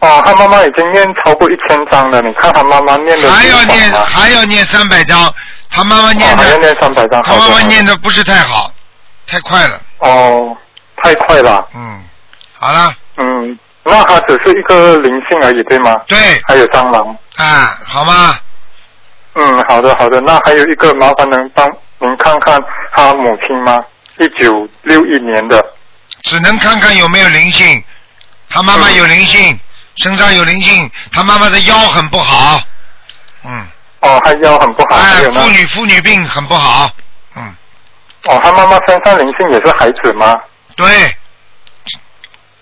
[0.00, 5.32] 哦，他妈妈已经念超过一千张了，你看他妈妈念的还要念还要念三百张，
[5.70, 8.72] 他妈妈念哦，还要的，念三百张，他妈妈念的不是太好，
[9.26, 9.80] 太快了。
[9.98, 10.56] 哦，
[10.96, 12.02] 太快了，嗯，
[12.58, 16.00] 好了，嗯，那他只是一个灵性而已，对吗？
[16.08, 17.16] 对，还有蟑螂。
[17.36, 18.38] 啊，好吗？
[19.34, 21.68] 嗯，好的好的，那还有一个麻烦能帮
[21.98, 22.58] 您看看
[22.92, 23.82] 他母亲吗？
[24.18, 25.60] 一九六一年的，
[26.22, 27.82] 只能看看有没有灵性。
[28.48, 29.58] 他妈妈有灵性，
[29.96, 32.60] 身上有灵性，他妈妈的腰很不好。
[33.44, 33.66] 嗯，
[34.00, 36.88] 哦，他腰很不好，哎，妇，女妇女病很不好。
[37.34, 37.56] 嗯，
[38.26, 40.38] 哦，他妈妈身上灵性也是孩子吗？
[40.76, 40.86] 对，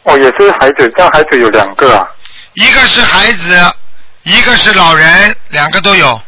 [0.05, 2.09] 哦，也是孩子，这样孩子有两个啊。
[2.55, 3.75] 一个是孩子，
[4.25, 6.21] 一个是老人，两个都有。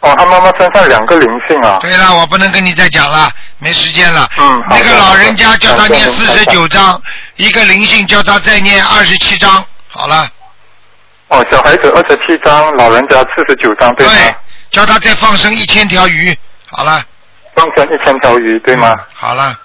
[0.00, 1.78] 哦，他妈妈身上两个灵性啊。
[1.80, 4.28] 对了，我不能跟你再讲了，没时间了。
[4.38, 7.00] 嗯那个老人家叫他念四十九章，
[7.36, 9.64] 一个灵性叫他再念二十七章。
[9.88, 10.28] 好了，
[11.28, 14.12] 哦，小孩子二十七张，老人家四十九张，对吗？
[14.70, 16.38] 叫他再放生一千条鱼。
[16.66, 17.02] 好了，
[17.54, 18.92] 放生一千条鱼，对吗？
[18.94, 19.58] 嗯好了，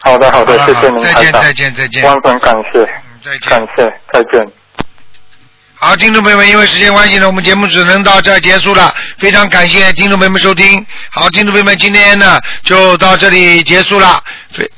[0.00, 3.66] 好的，好的，好谢谢您，再见，再，见，再见，万分感谢，嗯再见感。
[3.74, 4.52] 谢，再见。
[5.80, 8.92] 好，听众朋友们，因为时间关系呢，我们节目只能到这儿结束了。
[9.16, 10.84] 非常感谢听众朋友们收听。
[11.08, 14.20] 好，听众朋友们，今天呢就到这里结束了。
[14.50, 14.68] 非